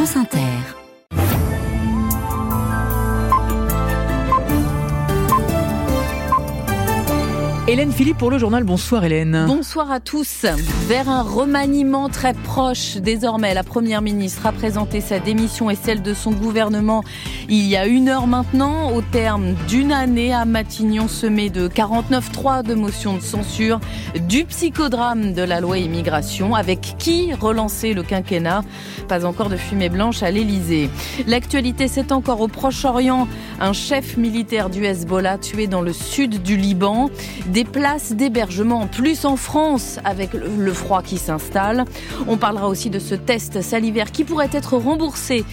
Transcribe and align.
France 0.00 0.16
Inter. 0.16 0.79
Hélène 7.70 7.92
Philippe 7.92 8.18
pour 8.18 8.32
le 8.32 8.38
journal. 8.38 8.64
Bonsoir 8.64 9.04
Hélène. 9.04 9.44
Bonsoir 9.46 9.92
à 9.92 10.00
tous. 10.00 10.44
Vers 10.88 11.08
un 11.08 11.22
remaniement 11.22 12.08
très 12.08 12.34
proche, 12.34 12.96
désormais, 12.96 13.54
la 13.54 13.62
Première 13.62 14.02
ministre 14.02 14.44
a 14.46 14.50
présenté 14.50 15.00
sa 15.00 15.20
démission 15.20 15.70
et 15.70 15.76
celle 15.76 16.02
de 16.02 16.12
son 16.12 16.32
gouvernement 16.32 17.04
il 17.52 17.66
y 17.66 17.76
a 17.76 17.84
une 17.84 18.08
heure 18.08 18.28
maintenant, 18.28 18.92
au 18.92 19.02
terme 19.02 19.54
d'une 19.66 19.90
année 19.90 20.32
à 20.32 20.44
Matignon 20.44 21.08
semée 21.08 21.50
de 21.50 21.66
49-3 21.66 22.62
de 22.62 22.74
motions 22.74 23.16
de 23.16 23.22
censure, 23.22 23.80
du 24.28 24.44
psychodrame 24.44 25.32
de 25.32 25.42
la 25.42 25.60
loi 25.60 25.78
immigration, 25.78 26.54
avec 26.54 26.94
qui 26.96 27.34
relancer 27.34 27.92
le 27.92 28.04
quinquennat 28.04 28.62
Pas 29.08 29.24
encore 29.24 29.48
de 29.48 29.56
fumée 29.56 29.88
blanche 29.88 30.22
à 30.22 30.30
l'Elysée. 30.30 30.90
L'actualité, 31.26 31.88
c'est 31.88 32.12
encore 32.12 32.40
au 32.40 32.46
Proche-Orient, 32.46 33.26
un 33.60 33.72
chef 33.72 34.16
militaire 34.16 34.70
du 34.70 34.84
Hezbollah 34.84 35.38
tué 35.38 35.66
dans 35.66 35.82
le 35.82 35.92
sud 35.92 36.44
du 36.44 36.56
Liban 36.56 37.10
places 37.64 38.12
d'hébergement, 38.12 38.86
plus 38.86 39.24
en 39.24 39.36
France 39.36 39.98
avec 40.04 40.30
le 40.34 40.72
froid 40.72 41.02
qui 41.02 41.18
s'installe. 41.18 41.84
On 42.28 42.36
parlera 42.36 42.68
aussi 42.68 42.90
de 42.90 42.98
ce 42.98 43.14
test 43.14 43.62
salivaire 43.62 44.12
qui 44.12 44.24
pourrait 44.24 44.50
être 44.52 44.76
remboursé 44.76 45.44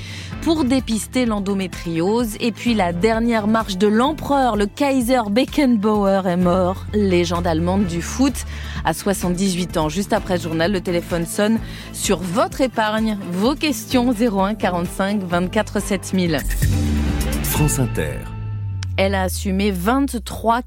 pour 0.41 0.63
dépister 0.63 1.25
l'endométriose. 1.25 2.35
Et 2.39 2.51
puis 2.51 2.73
la 2.73 2.93
dernière 2.93 3.47
marche 3.47 3.77
de 3.77 3.87
l'empereur, 3.87 4.55
le 4.55 4.65
Kaiser 4.65 5.21
Beckenbauer 5.29 6.27
est 6.27 6.37
mort, 6.37 6.85
légende 6.93 7.47
allemande 7.47 7.85
du 7.85 8.01
foot 8.01 8.45
à 8.85 8.93
78 8.93 9.77
ans. 9.77 9.89
Juste 9.89 10.13
après 10.13 10.37
le 10.37 10.41
journal, 10.41 10.71
le 10.71 10.81
téléphone 10.81 11.25
sonne 11.25 11.59
sur 11.93 12.19
votre 12.19 12.61
épargne. 12.61 13.17
Vos 13.31 13.55
questions 13.55 14.13
01 14.13 14.55
45 14.55 15.21
24 15.23 15.81
7000. 15.81 16.39
France 17.43 17.79
Inter. 17.79 18.36
Elle 18.99 19.13
a 19.13 19.21
assumé 19.21 19.69
23 19.69 20.63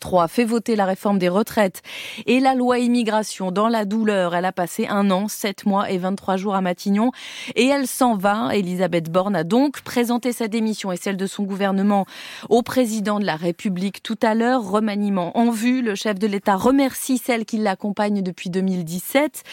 3 0.00 0.26
fait 0.26 0.44
voter 0.44 0.74
la 0.74 0.86
réforme 0.86 1.20
des 1.20 1.28
retraites 1.28 1.82
et 2.26 2.40
la 2.40 2.56
loi 2.56 2.80
immigration 2.80 3.52
dans 3.52 3.68
la 3.68 3.84
douleur. 3.84 4.34
Elle 4.34 4.44
a 4.44 4.50
passé 4.50 4.88
un 4.88 5.08
an, 5.12 5.28
sept 5.28 5.66
mois 5.66 5.88
et 5.88 5.96
23 5.96 6.36
jours 6.36 6.56
à 6.56 6.62
Matignon 6.62 7.12
et 7.54 7.66
elle 7.66 7.86
s'en 7.86 8.16
va. 8.16 8.56
Elisabeth 8.56 9.08
Borne 9.08 9.36
a 9.36 9.44
donc 9.44 9.82
présenté 9.82 10.32
sa 10.32 10.48
démission 10.48 10.90
et 10.90 10.96
celle 10.96 11.16
de 11.16 11.26
son 11.26 11.44
gouvernement 11.44 12.06
au 12.48 12.62
président 12.62 13.20
de 13.20 13.24
la 13.24 13.36
République 13.36 14.02
tout 14.02 14.18
à 14.20 14.34
l'heure. 14.34 14.68
Remaniement 14.68 15.38
en 15.38 15.50
vue. 15.50 15.80
Le 15.80 15.94
chef 15.94 16.18
de 16.18 16.26
l'État 16.26 16.56
remercie 16.56 17.18
celle 17.18 17.44
qui 17.44 17.58
l'accompagne 17.58 18.20
depuis 18.20 18.50
2017 18.50 19.44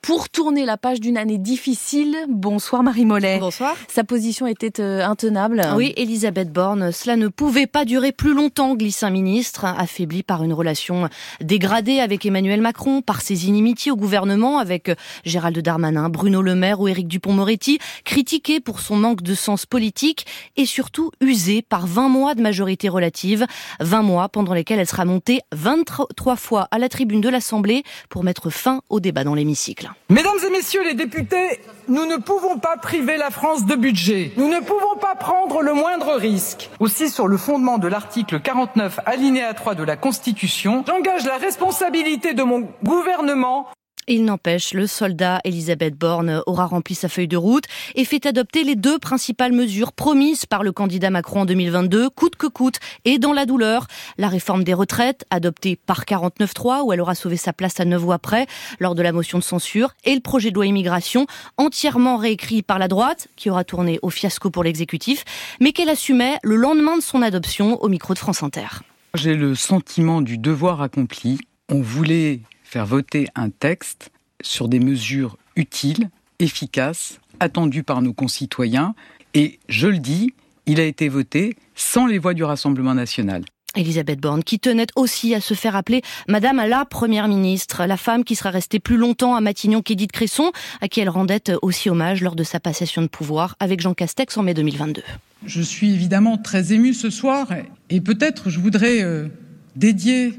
pour 0.00 0.28
tourner 0.28 0.64
la 0.64 0.76
page 0.76 1.00
d'une 1.00 1.18
année 1.18 1.38
difficile. 1.38 2.16
Bonsoir 2.28 2.84
Marie 2.84 3.04
Mollet. 3.04 3.40
Bonsoir. 3.40 3.76
Sa 3.88 4.04
position 4.04 4.46
était 4.46 4.80
euh, 4.80 5.04
intenable. 5.04 5.60
Oui, 5.74 5.92
Elisabeth 5.96 6.52
Borne, 6.52 6.92
cela 6.92 7.16
ne 7.16 7.26
pouvait 7.26 7.63
pas 7.66 7.84
durer 7.84 8.12
plus 8.12 8.34
longtemps, 8.34 8.74
glisse 8.74 9.02
un 9.02 9.10
ministre, 9.10 9.64
affaibli 9.64 10.22
par 10.22 10.44
une 10.44 10.52
relation 10.52 11.08
dégradée 11.40 12.00
avec 12.00 12.24
Emmanuel 12.26 12.60
Macron, 12.60 13.02
par 13.02 13.20
ses 13.20 13.46
inimitiés 13.48 13.92
au 13.92 13.96
gouvernement 13.96 14.58
avec 14.58 14.90
Gérald 15.24 15.58
Darmanin, 15.58 16.08
Bruno 16.08 16.42
Le 16.42 16.54
Maire 16.54 16.80
ou 16.80 16.88
Éric 16.88 17.08
Dupont-Moretti, 17.08 17.78
critiqué 18.04 18.60
pour 18.60 18.80
son 18.80 18.96
manque 18.96 19.22
de 19.22 19.34
sens 19.34 19.66
politique 19.66 20.26
et 20.56 20.66
surtout 20.66 21.10
usé 21.20 21.62
par 21.62 21.86
20 21.86 22.08
mois 22.08 22.34
de 22.34 22.42
majorité 22.42 22.88
relative, 22.88 23.46
20 23.80 24.02
mois 24.02 24.28
pendant 24.28 24.54
lesquels 24.54 24.78
elle 24.78 24.86
sera 24.86 25.04
montée 25.04 25.40
23 25.52 26.36
fois 26.36 26.68
à 26.70 26.78
la 26.78 26.88
tribune 26.88 27.20
de 27.20 27.28
l'Assemblée 27.28 27.82
pour 28.08 28.24
mettre 28.24 28.50
fin 28.50 28.82
au 28.88 29.00
débat 29.00 29.24
dans 29.24 29.34
l'hémicycle. 29.34 29.90
Mesdames 30.08 30.38
et 30.46 30.50
messieurs 30.50 30.82
les 30.84 30.94
députés, 30.94 31.60
nous 31.88 32.06
ne 32.06 32.16
pouvons 32.16 32.58
pas 32.58 32.76
priver 32.76 33.16
la 33.16 33.30
France 33.30 33.66
de 33.66 33.74
budget. 33.74 34.32
Nous 34.36 34.48
ne 34.48 34.60
pouvons 34.60 34.96
pas 35.00 35.14
prendre 35.14 35.62
le 35.62 35.74
moindre 35.74 36.14
risque. 36.14 36.70
Aussi, 36.80 37.10
sur 37.10 37.28
le 37.28 37.36
fondement 37.36 37.78
de 37.78 37.88
l'article 37.88 38.40
49 38.40 39.00
alinéa 39.06 39.52
3 39.54 39.74
de 39.74 39.82
la 39.82 39.96
Constitution, 39.96 40.84
j'engage 40.86 41.24
la 41.24 41.36
responsabilité 41.36 42.34
de 42.34 42.42
mon 42.42 42.68
gouvernement 42.82 43.66
il 44.08 44.24
n'empêche, 44.24 44.74
le 44.74 44.86
soldat 44.86 45.40
Elisabeth 45.44 45.96
Borne 45.96 46.42
aura 46.46 46.66
rempli 46.66 46.94
sa 46.94 47.08
feuille 47.08 47.28
de 47.28 47.36
route 47.36 47.64
et 47.94 48.04
fait 48.04 48.26
adopter 48.26 48.64
les 48.64 48.76
deux 48.76 48.98
principales 48.98 49.52
mesures 49.52 49.92
promises 49.92 50.46
par 50.46 50.62
le 50.62 50.72
candidat 50.72 51.10
Macron 51.10 51.42
en 51.42 51.44
2022, 51.44 52.10
coûte 52.10 52.36
que 52.36 52.46
coûte 52.46 52.80
et 53.04 53.18
dans 53.18 53.32
la 53.32 53.46
douleur. 53.46 53.86
La 54.18 54.28
réforme 54.28 54.64
des 54.64 54.74
retraites, 54.74 55.24
adoptée 55.30 55.76
par 55.76 56.04
49.3, 56.04 56.82
où 56.84 56.92
elle 56.92 57.00
aura 57.00 57.14
sauvé 57.14 57.36
sa 57.36 57.52
place 57.52 57.80
à 57.80 57.84
neuf 57.84 58.02
voix 58.02 58.18
près 58.18 58.46
lors 58.80 58.94
de 58.94 59.02
la 59.02 59.12
motion 59.12 59.38
de 59.38 59.44
censure, 59.44 59.94
et 60.04 60.14
le 60.14 60.20
projet 60.20 60.50
de 60.50 60.54
loi 60.54 60.66
immigration, 60.66 61.26
entièrement 61.56 62.16
réécrit 62.16 62.62
par 62.62 62.78
la 62.78 62.88
droite, 62.88 63.28
qui 63.36 63.50
aura 63.50 63.64
tourné 63.64 63.98
au 64.02 64.10
fiasco 64.10 64.50
pour 64.50 64.64
l'exécutif, 64.64 65.24
mais 65.60 65.72
qu'elle 65.72 65.88
assumait 65.88 66.38
le 66.42 66.56
lendemain 66.56 66.96
de 66.96 67.02
son 67.02 67.22
adoption 67.22 67.82
au 67.82 67.88
micro 67.88 68.14
de 68.14 68.18
France 68.18 68.42
Inter. 68.42 68.66
J'ai 69.14 69.34
le 69.34 69.54
sentiment 69.54 70.22
du 70.22 70.38
devoir 70.38 70.82
accompli. 70.82 71.38
On 71.68 71.80
voulait 71.80 72.40
faire 72.74 72.86
voter 72.86 73.28
un 73.36 73.50
texte 73.50 74.10
sur 74.42 74.66
des 74.66 74.80
mesures 74.80 75.38
utiles, 75.54 76.10
efficaces, 76.40 77.20
attendues 77.38 77.84
par 77.84 78.02
nos 78.02 78.12
concitoyens. 78.12 78.96
Et 79.32 79.60
je 79.68 79.86
le 79.86 79.98
dis, 79.98 80.34
il 80.66 80.80
a 80.80 80.82
été 80.82 81.08
voté 81.08 81.54
sans 81.76 82.06
les 82.06 82.18
voix 82.18 82.34
du 82.34 82.42
Rassemblement 82.42 82.94
national. 82.94 83.44
Elisabeth 83.76 84.18
Borne, 84.18 84.42
qui 84.42 84.58
tenait 84.58 84.88
aussi 84.96 85.36
à 85.36 85.40
se 85.40 85.54
faire 85.54 85.76
appeler 85.76 86.02
Madame 86.26 86.56
la 86.66 86.84
Première 86.84 87.28
ministre, 87.28 87.84
la 87.86 87.96
femme 87.96 88.24
qui 88.24 88.34
sera 88.34 88.50
restée 88.50 88.80
plus 88.80 88.96
longtemps 88.96 89.36
à 89.36 89.40
Matignon 89.40 89.80
qu'Édith 89.80 90.10
Cresson, 90.10 90.50
à 90.80 90.88
qui 90.88 90.98
elle 90.98 91.10
rendait 91.10 91.52
aussi 91.62 91.90
hommage 91.90 92.22
lors 92.22 92.34
de 92.34 92.42
sa 92.42 92.58
passation 92.58 93.02
de 93.02 93.06
pouvoir 93.06 93.54
avec 93.60 93.80
Jean 93.80 93.94
Castex 93.94 94.36
en 94.36 94.42
mai 94.42 94.54
2022. 94.54 95.04
Je 95.46 95.62
suis 95.62 95.92
évidemment 95.92 96.38
très 96.38 96.72
émue 96.72 96.92
ce 96.92 97.10
soir 97.10 97.46
et 97.88 98.00
peut-être 98.00 98.50
je 98.50 98.58
voudrais 98.58 99.00
euh, 99.00 99.28
dédier 99.76 100.34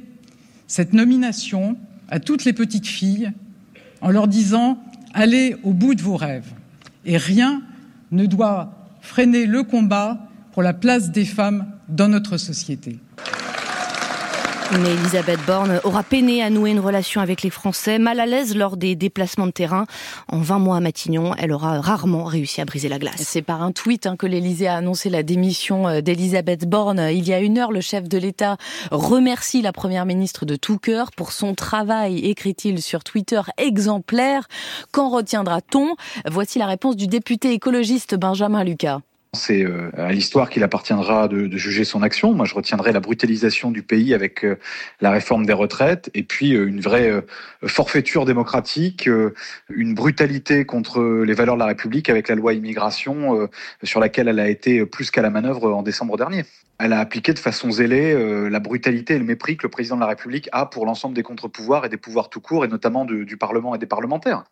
cette 0.67 0.91
nomination 0.91 1.77
à 2.09 2.19
toutes 2.19 2.45
les 2.45 2.53
petites 2.53 2.87
filles 2.87 3.31
en 4.01 4.09
leur 4.09 4.27
disant 4.27 4.79
allez 5.13 5.55
au 5.63 5.71
bout 5.71 5.95
de 5.95 6.01
vos 6.01 6.17
rêves. 6.17 6.51
Et 7.05 7.17
rien 7.17 7.61
ne 8.11 8.25
doit 8.25 8.73
freiner 9.01 9.45
le 9.45 9.63
combat 9.63 10.27
pour 10.51 10.63
la 10.63 10.73
place 10.73 11.11
des 11.11 11.25
femmes 11.25 11.65
dans 11.89 12.07
notre 12.07 12.37
société. 12.37 12.99
Mais 14.71 14.93
Elisabeth 14.93 15.39
Borne 15.45 15.79
aura 15.83 16.01
peiné 16.01 16.41
à 16.41 16.49
nouer 16.49 16.71
une 16.71 16.79
relation 16.79 17.21
avec 17.21 17.43
les 17.43 17.49
Français, 17.49 17.99
mal 17.99 18.19
à 18.19 18.25
l'aise 18.25 18.55
lors 18.55 18.77
des 18.77 18.95
déplacements 18.95 19.45
de 19.45 19.51
terrain. 19.51 19.85
En 20.27 20.39
20 20.39 20.59
mois 20.59 20.77
à 20.77 20.79
Matignon, 20.79 21.33
elle 21.37 21.51
aura 21.51 21.79
rarement 21.79 22.23
réussi 22.23 22.61
à 22.61 22.65
briser 22.65 22.89
la 22.89 22.97
glace. 22.97 23.15
C'est 23.19 23.43
par 23.43 23.61
un 23.61 23.71
tweet 23.71 24.07
hein, 24.07 24.15
que 24.17 24.25
l'Élysée 24.25 24.67
a 24.67 24.75
annoncé 24.75 25.09
la 25.09 25.23
démission 25.23 25.87
euh, 25.87 26.01
d'Elisabeth 26.01 26.67
Borne. 26.67 27.09
Il 27.11 27.27
y 27.27 27.33
a 27.33 27.39
une 27.39 27.59
heure, 27.59 27.71
le 27.71 27.81
chef 27.81 28.09
de 28.09 28.17
l'État 28.17 28.57
remercie 28.91 29.61
la 29.61 29.71
Première 29.71 30.05
ministre 30.05 30.45
de 30.45 30.55
tout 30.55 30.79
cœur 30.79 31.11
pour 31.11 31.31
son 31.31 31.53
travail, 31.53 32.19
écrit-il 32.19 32.81
sur 32.81 33.03
Twitter, 33.03 33.41
exemplaire. 33.57 34.47
Qu'en 34.91 35.09
retiendra-t-on? 35.09 35.95
Voici 36.29 36.59
la 36.59 36.65
réponse 36.65 36.95
du 36.95 37.07
député 37.07 37.51
écologiste 37.53 38.15
Benjamin 38.15 38.63
Lucas. 38.63 38.99
C'est 39.35 39.63
euh, 39.63 39.91
à 39.97 40.11
l'histoire 40.11 40.49
qu'il 40.49 40.63
appartiendra 40.63 41.27
de, 41.27 41.55
juger 41.57 41.83
son 41.83 42.01
action. 42.01 42.33
Moi, 42.33 42.45
je 42.45 42.55
retiendrai 42.55 42.91
la 42.91 42.99
brutalisation 42.99 43.71
du 43.71 43.83
pays 43.83 44.13
avec 44.13 44.43
euh, 44.43 44.57
la 45.01 45.11
réforme 45.11 45.45
des 45.45 45.53
retraites 45.53 46.09
et 46.13 46.23
puis 46.23 46.55
euh, 46.55 46.67
une 46.67 46.81
vraie 46.81 47.23
forfaiture 47.65 48.25
démocratique, 48.25 49.09
une 49.69 49.93
brutalité 49.93 50.65
contre 50.65 51.23
les 51.25 51.33
valeurs 51.33 51.55
de 51.55 51.59
la 51.59 51.65
République 51.67 52.09
avec 52.09 52.27
la 52.27 52.35
loi 52.35 52.53
immigration 52.53 53.49
sur 53.83 53.99
laquelle 53.99 54.27
elle 54.27 54.39
a 54.39 54.49
été 54.49 54.85
plus 54.85 55.11
qu'à 55.11 55.21
la 55.21 55.29
manœuvre 55.29 55.71
en 55.71 55.83
décembre 55.83 56.17
dernier. 56.17 56.43
Elle 56.77 56.93
a 56.93 56.99
appliqué 56.99 57.33
de 57.33 57.39
façon 57.39 57.71
zélée 57.71 58.49
la 58.49 58.59
brutalité 58.59 59.15
et 59.15 59.19
le 59.19 59.25
mépris 59.25 59.57
que 59.57 59.63
le 59.63 59.69
président 59.69 59.95
de 59.95 60.01
la 60.01 60.07
République 60.07 60.49
a 60.51 60.65
pour 60.65 60.85
l'ensemble 60.85 61.15
des 61.15 61.23
contre-pouvoirs 61.23 61.85
et 61.85 61.89
des 61.89 61.97
pouvoirs 61.97 62.29
tout 62.29 62.41
court, 62.41 62.65
et 62.65 62.67
notamment 62.67 63.05
du 63.05 63.37
Parlement 63.37 63.75
et 63.75 63.77
des 63.77 63.85
parlementaires. 63.85 64.43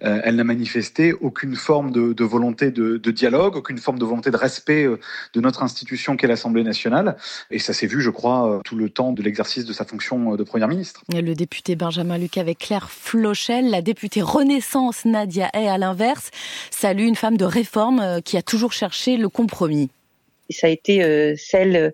elle 0.00 0.36
n'a 0.36 0.44
manifesté 0.44 1.12
aucune 1.12 1.56
forme 1.56 1.90
de, 1.90 2.24
volonté 2.24 2.70
de, 2.70 2.96
de 2.96 3.10
dialogue, 3.10 3.56
aucune 3.56 3.78
forme 3.78 3.98
de 3.98 4.04
volonté 4.04 4.30
de 4.32 4.36
respect 4.36 4.84
euh, 4.84 4.98
de 5.34 5.40
notre 5.40 5.62
institution 5.62 6.16
qu'est 6.16 6.26
l'Assemblée 6.26 6.64
nationale. 6.64 7.16
Et 7.50 7.60
ça 7.60 7.72
s'est 7.72 7.86
vu, 7.86 8.00
je 8.00 8.10
crois, 8.10 8.56
euh, 8.56 8.60
tout 8.64 8.76
le 8.76 8.90
temps 8.90 9.12
de 9.12 9.22
l'exercice 9.22 9.64
de 9.64 9.72
sa 9.72 9.84
fonction 9.84 10.32
euh, 10.32 10.36
de 10.36 10.42
Première 10.42 10.68
ministre. 10.68 11.02
Le 11.12 11.34
député 11.34 11.76
Benjamin 11.76 12.18
Luc 12.18 12.36
avec 12.36 12.58
Claire 12.58 12.90
Flochel, 12.90 13.70
la 13.70 13.82
députée 13.82 14.22
Renaissance 14.22 15.04
Nadia 15.04 15.48
Hay, 15.52 15.68
à 15.68 15.78
l'inverse, 15.78 16.30
salue 16.70 17.04
une 17.04 17.14
femme 17.14 17.36
de 17.36 17.44
réforme 17.44 18.20
qui 18.24 18.36
a 18.36 18.42
toujours 18.42 18.72
cherché 18.72 19.16
le 19.16 19.28
compromis 19.28 19.90
ça 20.50 20.66
a 20.66 20.70
été 20.70 21.34
celle 21.36 21.92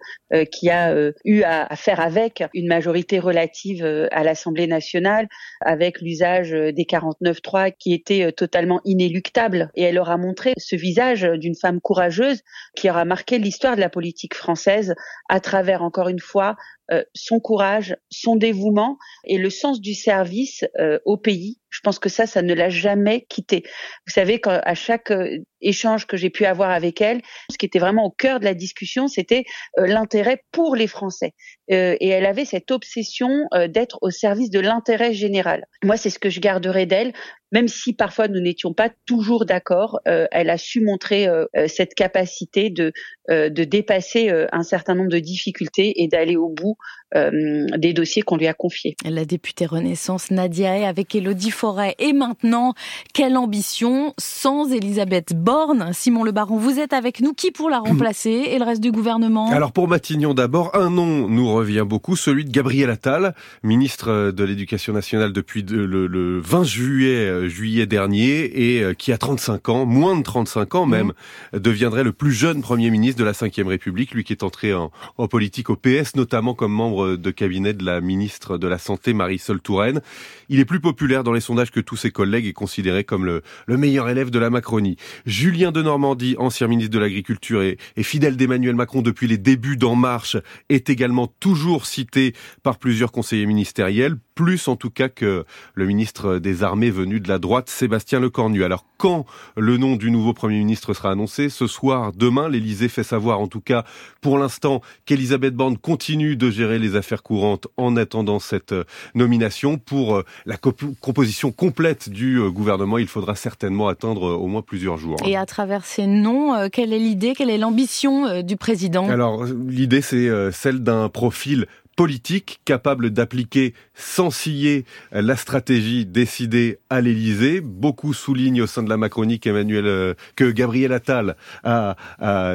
qui 0.51 0.71
a 0.71 0.95
eu 1.25 1.43
à, 1.43 1.75
faire 1.77 2.01
avec 2.01 2.45
une 2.55 2.69
majorité 2.69 3.19
relative 3.19 3.85
à 4.11 4.23
l'Assemblée 4.23 4.67
nationale, 4.67 5.29
avec 5.61 6.01
l'usage 6.01 6.51
des 6.51 6.85
49.3 6.85 7.73
qui 7.79 7.95
était 7.95 8.33
totalement 8.33 8.81
inéluctable. 8.85 9.71
Et 9.75 9.83
elle 9.83 9.99
aura 9.99 10.17
montré 10.17 10.53
ce 10.59 10.77
visage 10.77 11.23
d'une 11.23 11.55
femme 11.55 11.81
courageuse 11.81 12.43
qui 12.77 12.91
aura 12.91 13.05
marqué 13.05 13.39
l'histoire 13.39 13.77
de 13.77 13.81
la 13.81 13.89
politique 13.89 14.35
française 14.35 14.95
à 15.29 15.41
travers, 15.41 15.83
encore 15.83 16.09
une 16.09 16.21
fois, 16.21 16.57
euh, 16.91 17.05
son 17.15 17.39
courage, 17.39 17.97
son 18.11 18.37
dévouement 18.37 18.97
et 19.25 19.37
le 19.37 19.51
sens 19.51 19.79
du 19.79 19.93
service 19.93 20.65
euh, 20.79 20.99
au 21.05 21.19
pays. 21.19 21.59
Je 21.69 21.81
pense 21.81 21.99
que 21.99 22.09
ça, 22.09 22.27
ça 22.27 22.41
ne 22.41 22.55
l'a 22.55 22.71
jamais 22.71 23.27
quitté. 23.29 23.63
Vous 24.07 24.13
savez, 24.15 24.41
qu'à 24.41 24.75
chaque 24.75 25.11
euh, 25.11 25.37
échange 25.61 26.07
que 26.07 26.17
j'ai 26.17 26.31
pu 26.31 26.47
avoir 26.47 26.71
avec 26.71 27.03
elle, 27.03 27.21
ce 27.51 27.59
qui 27.59 27.67
était 27.67 27.79
vraiment 27.79 28.07
au 28.07 28.11
cœur 28.11 28.41
de 28.41 28.47
la 28.47 28.55
discussion, 28.55 29.07
c'était 29.07 29.45
l'intérêt 29.77 30.18
pour 30.53 30.76
les 30.76 30.87
Français. 30.87 31.32
et 31.69 32.09
elle 32.09 32.26
avait 32.26 32.44
cette 32.44 32.70
obsession 32.70 33.47
d'être 33.69 33.99
au 34.00 34.11
service 34.11 34.50
de 34.50 34.61
l'intérêt 34.61 35.12
général. 35.12 35.67
Moi, 35.85 35.97
c'est 35.97 36.11
ce 36.11 36.19
que 36.19 36.31
je 36.31 36.41
garderai 36.41 36.87
d'elle, 36.87 37.12
même 37.53 37.69
si 37.69 37.93
parfois 37.93 38.29
nous 38.29 38.41
n'étions 38.41 38.73
pas 38.75 38.91
toujours 39.06 39.45
d'accord. 39.45 40.00
elle 40.05 40.50
a 40.50 40.59
su 40.59 40.81
montrer 40.81 41.29
cette 41.67 41.95
capacité 41.95 42.71
de, 42.71 42.93
de 43.29 43.65
dépasser 43.65 44.31
un 44.53 44.62
certain 44.62 44.95
nombre 44.95 45.11
de 45.11 45.19
difficultés 45.19 46.03
et 46.03 46.09
d'aller 46.09 46.37
au 46.37 46.49
bout 46.49 46.77
euh, 47.17 47.67
des 47.79 47.95
dossiers 47.95 48.21
qu'on 48.21 48.37
lui 48.37 48.49
a 48.49 48.53
confiés. 48.53 48.95
La 49.09 49.25
députée 49.25 49.65
Renaissance 49.65 50.31
Nadia 50.31 50.87
avec 50.87 51.15
Elodie 51.15 51.50
Forêt. 51.50 51.95
Et 51.99 52.12
maintenant, 52.12 52.75
quelle 53.15 53.39
ambition 53.39 54.12
sans 54.19 54.71
Elisabeth 54.71 55.35
Borne? 55.35 55.93
Simon 55.95 56.23
Le 56.23 56.33
Baron, 56.33 56.59
vous 56.59 56.79
êtes 56.79 56.93
avec 56.93 57.23
nous. 57.23 57.33
Qui 57.33 57.50
pour 57.50 57.71
la 57.71 57.79
remplacer 57.87 58.49
et 58.50 58.59
le 58.59 58.65
reste 58.65 58.83
du 58.83 58.93
gouvernement? 58.93 59.50
Alors 59.50 59.73
pour 59.73 59.89
Matignon 59.89 60.35
d'abord, 60.35 60.77
un 60.77 60.91
nom 60.91 61.29
nous 61.29 61.50
revient 61.50 61.85
beaucoup, 61.89 62.15
celui 62.15 62.45
de 62.45 62.50
Gabriel 62.50 62.91
Attal, 62.91 63.35
ministre 63.62 64.31
de 64.31 64.45
l'Éducation 64.45 64.93
nationale 64.93 65.33
depuis 65.33 65.62
le, 65.62 66.41
20 66.41 66.65
juillet, 66.65 67.38
euh, 67.38 67.49
juillet 67.49 67.87
dernier 67.87 68.76
et 68.76 68.82
euh, 68.82 68.94
qui 68.94 69.12
a 69.12 69.19
35 69.19 69.69
ans, 69.69 69.87
moins 69.87 70.17
de 70.17 70.23
35 70.23 70.75
ans 70.75 70.87
même, 70.87 71.12
mmh. 71.52 71.58
deviendrait 71.58 72.05
le 72.05 72.12
plus 72.12 72.32
jeune 72.32 72.61
Premier 72.61 72.90
ministre 72.90 73.19
de 73.19 73.25
la 73.25 73.32
Ve 73.32 73.67
République, 73.67 74.12
lui 74.12 74.25
qui 74.25 74.32
est 74.32 74.43
entré 74.43 74.75
en, 74.75 74.90
en 75.17 75.29
politique 75.29 75.70
au 75.70 75.76
PS, 75.76 76.17
notamment 76.17 76.55
comme 76.55 76.73
membre 76.73 77.17
de 77.17 77.31
cabinet 77.31 77.73
de 77.73 77.85
la 77.85 78.00
ministre 78.00 78.58
de 78.58 78.67
la 78.67 78.79
Santé, 78.79 79.12
Marisol 79.12 79.61
Touraine. 79.61 80.00
Il 80.49 80.61
est 80.61 80.64
plus 80.64 80.81
populaire 80.81 81.25
dans 81.25 81.32
les 81.32 81.40
sondages 81.40 81.70
que 81.70 81.81
tous 81.81 81.96
ses 81.96 82.11
collègues 82.11 82.46
et 82.46 82.52
considéré 82.52 83.05
comme 83.05 83.25
le, 83.25 83.43
meilleur 83.76 84.08
élève 84.08 84.31
de 84.31 84.38
la 84.38 84.50
Macronie. 84.50 84.96
Julien 85.25 85.73
de 85.73 85.82
Normandie, 85.82 86.35
ancien 86.38 86.67
ministre 86.67 86.93
de 86.93 86.99
l'Agriculture 86.99 87.62
et, 87.62 87.79
et 87.96 88.02
fidèle 88.02 88.37
d'Emmanuel 88.37 88.75
Macron 88.75 89.02
depuis 89.02 89.29
les 89.29 89.38
débuts 89.38 89.76
d'En 89.76 89.94
Marche, 89.94 90.37
est 90.69 90.90
également 90.90 91.26
toujours 91.26 91.87
cité 91.87 92.35
par 92.62 92.79
plusieurs 92.79 93.12
conseillers 93.12 93.46
ministériels 93.46 94.19
plus 94.38 94.69
en 94.69 94.76
tout 94.76 94.90
cas 94.90 95.08
que 95.08 95.44
le 95.75 95.87
ministre 95.87 96.38
des 96.38 96.62
Armées 96.62 96.90
venu 96.90 97.19
de 97.19 97.28
la 97.29 97.39
droite, 97.39 97.69
Sébastien 97.69 98.21
Lecornu. 98.21 98.65
Alors 98.65 98.85
quand 98.97 99.27
le 99.57 99.77
nom 99.77 99.97
du 99.97 100.11
nouveau 100.11 100.33
Premier 100.33 100.59
ministre 100.59 100.95
sera 100.95 101.13
annoncé? 101.13 101.49
Ce 101.49 101.67
soir, 101.67 102.13
demain, 102.13 102.49
l'Élysée 102.49 102.89
fait 102.89 103.05
savoir 103.05 103.41
en 103.41 103.47
tout 103.47 103.61
cas 103.61 103.85
pour 104.21 104.39
l'instant 104.39 104.81
qu'Elisabeth 105.07 105.55
Borne 105.55 105.79
continue 105.79 106.37
de 106.37 106.51
gérer 106.51 106.79
les 106.79 106.97
affaires 106.97 107.23
courantes 107.23 107.69
en 107.77 107.97
attendant 107.97 108.39
cette 108.39 108.73
euh, 108.73 108.85
nomination. 109.15 109.79
Pour 109.79 110.17
euh, 110.17 110.25
la 110.47 110.57
composition 110.57 111.53
complète 111.53 112.09
du 112.09 112.39
euh, 112.39 112.51
gouvernement, 112.51 112.99
il 112.99 113.07
faudra 113.07 113.35
certainement 113.35 113.89
attendre 113.89 114.23
au 114.23 114.47
moins 114.47 114.63
plusieurs 114.63 114.97
jours. 114.97 115.17
Et 115.25 115.37
à 115.37 115.47
travers 115.47 115.85
ces 115.85 116.07
noms, 116.07 116.69
quelle 116.71 116.93
est 116.93 116.99
l'idée, 116.99 117.35
quelle 117.37 117.51
est 117.51 117.59
l'ambition 117.59 118.43
du 118.43 118.57
président? 118.57 119.09
Alors 119.09 119.45
l'idée 119.45 120.01
c'est 120.01 120.29
celle 120.53 120.83
d'un 120.83 121.09
profil 121.09 121.67
politique 121.99 122.61
capable 122.65 123.11
d'appliquer 123.11 123.75
sans 123.93 124.31
scier 124.31 124.85
la 125.11 125.35
stratégie 125.35 126.06
décidée 126.06 126.79
à 126.91 127.00
l'Élysée. 127.00 127.61
Beaucoup 127.61 128.15
soulignent 128.15 128.62
au 128.62 128.69
sein 128.69 128.85
de 128.85 128.89
la 128.89 128.97
Macronie 128.97 129.41
qu'Emmanuel, 129.41 129.87
euh, 129.87 130.15
que 130.37 130.45
Gabriel 130.45 130.93
Attal 130.93 131.35
a, 131.65 131.97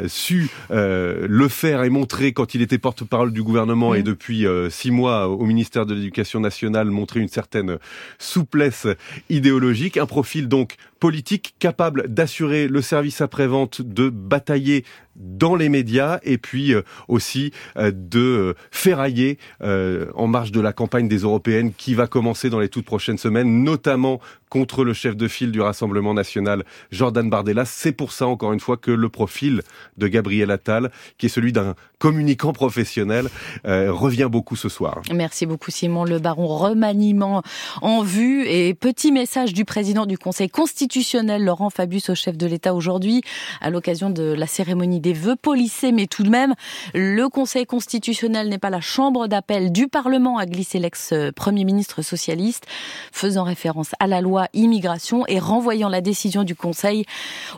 su 0.08 0.50
euh, 0.72 1.28
le 1.30 1.48
faire 1.50 1.84
et 1.84 1.90
montrer 1.90 2.32
quand 2.32 2.56
il 2.56 2.62
était 2.62 2.78
porte-parole 2.78 3.34
du 3.34 3.44
gouvernement 3.44 3.94
et 3.94 4.02
depuis 4.02 4.48
euh, 4.48 4.70
six 4.70 4.92
mois 4.92 5.28
au 5.28 5.46
ministère 5.46 5.86
de 5.86 5.94
l'Éducation 5.94 6.40
nationale 6.40 6.90
montrer 6.90 7.20
une 7.20 7.28
certaine 7.28 7.80
souplesse 8.20 8.88
idéologique, 9.30 9.98
un 9.98 10.06
profil 10.06 10.48
donc 10.48 10.78
politique 11.02 11.56
capable 11.60 12.08
d'assurer 12.08 12.70
le 12.70 12.82
service 12.82 13.20
après-vente, 13.20 13.82
de 13.82 14.08
batailler 14.08 14.86
dans 15.16 15.56
les 15.56 15.70
médias 15.70 16.20
et 16.24 16.38
puis 16.38 16.74
aussi 17.08 17.52
de 17.76 18.56
ferrailler 18.72 19.38
euh, 19.62 20.08
en 20.16 20.28
marge 20.28 20.52
de 20.52 20.60
la 20.60 20.74
campagne 20.74 21.08
des 21.08 21.20
européennes 21.20 21.74
qui 21.74 21.94
va 21.94 22.08
commencer 22.08 22.50
dans 22.50 22.60
les 22.60 22.70
toutes 22.70 22.86
prochaines 22.86 23.18
semaines, 23.18 23.64
notamment 23.64 24.20
contre 24.50 24.84
le 24.84 24.94
chef 24.94 25.18
de 25.18 25.28
file 25.28 25.52
du 25.52 25.62
Rassemblement 25.62 26.14
national, 26.14 26.64
Jordan 26.92 27.28
Bardella. 27.28 27.66
C'est 27.66 27.92
pour 27.92 28.12
ça, 28.12 28.28
encore 28.28 28.54
une 28.54 28.60
fois, 28.60 28.78
que 28.78 28.92
le 28.92 29.10
profil 29.10 29.64
de 29.98 30.08
Gabriel 30.08 30.52
Attal, 30.52 30.92
qui 31.18 31.26
est 31.26 31.30
celui 31.30 31.52
d'un 31.52 31.74
communicant 31.98 32.54
professionnel, 32.54 33.30
euh, 33.66 33.92
revient 33.92 34.28
beaucoup 34.30 34.56
ce 34.56 34.70
soir. 34.70 35.02
Merci 35.12 35.48
beaucoup 35.48 35.72
Simon 35.72 36.06
Le 36.06 36.20
Baron. 36.20 36.46
Remaniement 36.46 37.42
en 37.82 38.04
vue 38.04 38.46
et 38.46 38.76
petit 38.76 39.12
message 39.12 39.54
du 39.54 39.66
président 39.66 40.06
du 40.06 40.20
Conseil 40.20 40.50
constitutionnel, 40.50 41.44
Laurent 41.44 41.72
Fabius, 41.72 42.12
au 42.12 42.16
chef 42.16 42.38
de 42.38 42.46
l'État 42.46 42.76
aujourd'hui, 42.76 43.24
à 43.60 43.72
l'occasion 43.72 44.12
de 44.12 44.34
la 44.34 44.46
cérémonie 44.46 45.00
des 45.04 45.14
vœux 45.14 45.36
polissés, 45.36 45.92
mais 45.92 46.08
tout 46.08 46.24
de 46.24 46.30
même, 46.30 46.56
le 46.96 47.28
Conseil 47.28 47.66
constitutionnel 47.66 48.50
n'est 48.50 48.58
pas 48.58 48.70
la 48.70 48.82
chambre 48.82 49.28
d'appel 49.28 49.72
du 49.72 49.88
Parlement, 49.88 50.38
a 50.38 50.46
glissé 50.46 50.80
l'ex-premier 50.80 51.66
ministre 51.66 52.02
socialiste, 52.02 52.66
faisant 53.12 53.44
référence 53.44 53.92
à 54.00 54.08
la 54.08 54.22
loi 54.22 54.48
immigration 54.54 55.26
et 55.28 55.40
renvoyant 55.40 55.90
la 55.90 56.02
décision 56.02 56.44
du 56.44 56.56
Conseil 56.56 57.06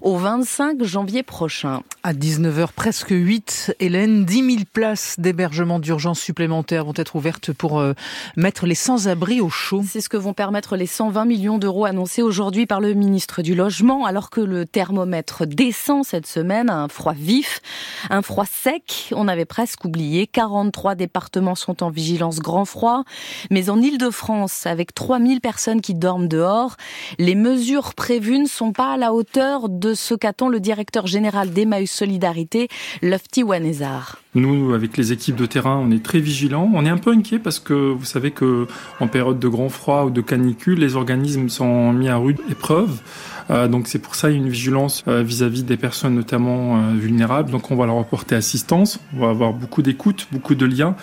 au 0.02 0.18
25 0.18 0.84
janvier 0.84 1.22
prochain. 1.22 1.84
À 2.04 2.14
19h 2.14 2.70
presque 2.76 3.12
8, 3.12 3.76
Hélène, 3.80 4.26
10 4.26 4.36
000 4.36 4.64
places 4.74 5.16
d'hébergement 5.20 5.80
d'urgence 5.80 6.20
supplémentaires 6.20 6.86
vont 6.86 6.94
être 6.96 7.16
ouvertes 7.16 7.54
pour 7.54 7.80
euh, 7.80 7.94
mettre 8.36 8.66
les 8.66 8.76
sans-abri 8.76 9.40
au 9.40 9.50
chaud. 9.50 9.84
C'est 9.88 10.02
ce 10.02 10.10
que 10.10 10.18
vont 10.18 10.34
permettre 10.34 10.76
les 10.76 10.88
120 10.88 11.26
millions 11.26 11.60
d'euros 11.60 11.86
annoncés 11.86 12.24
aujourd'hui 12.24 12.66
par 12.66 12.82
le 12.82 12.94
ministre 12.94 13.44
du 13.44 13.54
Logement, 13.54 14.06
alors 14.06 14.32
que 14.32 14.42
le 14.42 14.66
thermomètre 14.66 15.46
descend 15.46 16.04
cette 16.04 16.26
semaine, 16.26 16.72
un 16.72 16.88
froid 16.88 17.14
vif, 17.14 17.35
un 18.10 18.22
froid 18.22 18.46
sec. 18.46 19.10
On 19.16 19.28
avait 19.28 19.46
presque 19.46 19.86
oublié, 19.86 20.28
43 20.28 20.96
départements 20.96 21.56
sont 21.56 21.84
en 21.84 21.90
vigilance 21.90 22.40
grand 22.40 22.66
froid, 22.66 23.04
mais 23.50 23.70
en 23.70 23.82
Ile-de-France, 23.82 24.66
avec 24.66 24.94
3000 24.94 25.42
personnes 25.42 25.82
qui 25.82 25.94
dorment 25.94 26.28
dehors, 26.28 26.76
les 27.18 27.36
mesures 27.36 27.94
prévues 27.94 28.40
ne 28.40 28.48
sont 28.48 28.72
pas 28.72 28.94
à 28.94 28.98
la 28.98 29.14
hauteur 29.14 29.70
de 29.70 29.94
ce 29.94 30.14
qu'attend 30.14 30.50
le 30.50 30.60
directeur 30.60 31.08
général 31.08 31.52
d'Emmaüs 31.52 31.92
Solidarité, 31.92 32.68
Lofty 33.02 33.44
Wanezar. 33.44 34.20
Nous, 34.36 34.74
avec 34.74 34.98
les 34.98 35.14
équipes 35.14 35.38
de 35.38 35.46
terrain, 35.46 35.82
on 35.82 35.92
est 35.92 36.04
très 36.04 36.20
vigilants. 36.20 36.70
On 36.74 36.86
est 36.86 36.90
un 36.90 36.98
peu 36.98 37.12
inquiets 37.12 37.40
parce 37.40 37.60
que 37.60 37.74
vous 37.74 38.04
savez 38.04 38.32
que 38.32 38.68
en 39.00 39.08
période 39.08 39.40
de 39.40 39.48
grand 39.48 39.70
froid 39.70 40.04
ou 40.04 40.10
de 40.10 40.20
canicule, 40.20 40.80
les 40.80 40.98
organismes 40.98 41.48
sont 41.48 41.94
mis 41.94 42.10
à 42.10 42.18
rude 42.18 42.42
épreuve. 42.50 43.00
Euh, 43.50 43.68
donc 43.68 43.88
c'est 43.88 44.00
pour 44.00 44.16
ça 44.16 44.30
une 44.30 44.50
vigilance 44.50 45.04
euh, 45.08 45.22
vis-à-vis 45.22 45.64
des 45.64 45.78
personnes 45.78 46.16
notamment 46.16 46.78
euh, 46.78 46.94
vulnérables. 46.96 47.52
Donc 47.52 47.72
on 47.72 47.76
va 47.76 47.86
leur 47.86 48.00
apporter 48.00 48.36
assistance, 48.36 49.00
on 49.16 49.20
va 49.20 49.30
avoir 49.30 49.54
beaucoup 49.54 49.82
d'écoute, 49.82 50.28
beaucoup 50.32 50.56
de 50.56 50.66
liens. 50.66 50.96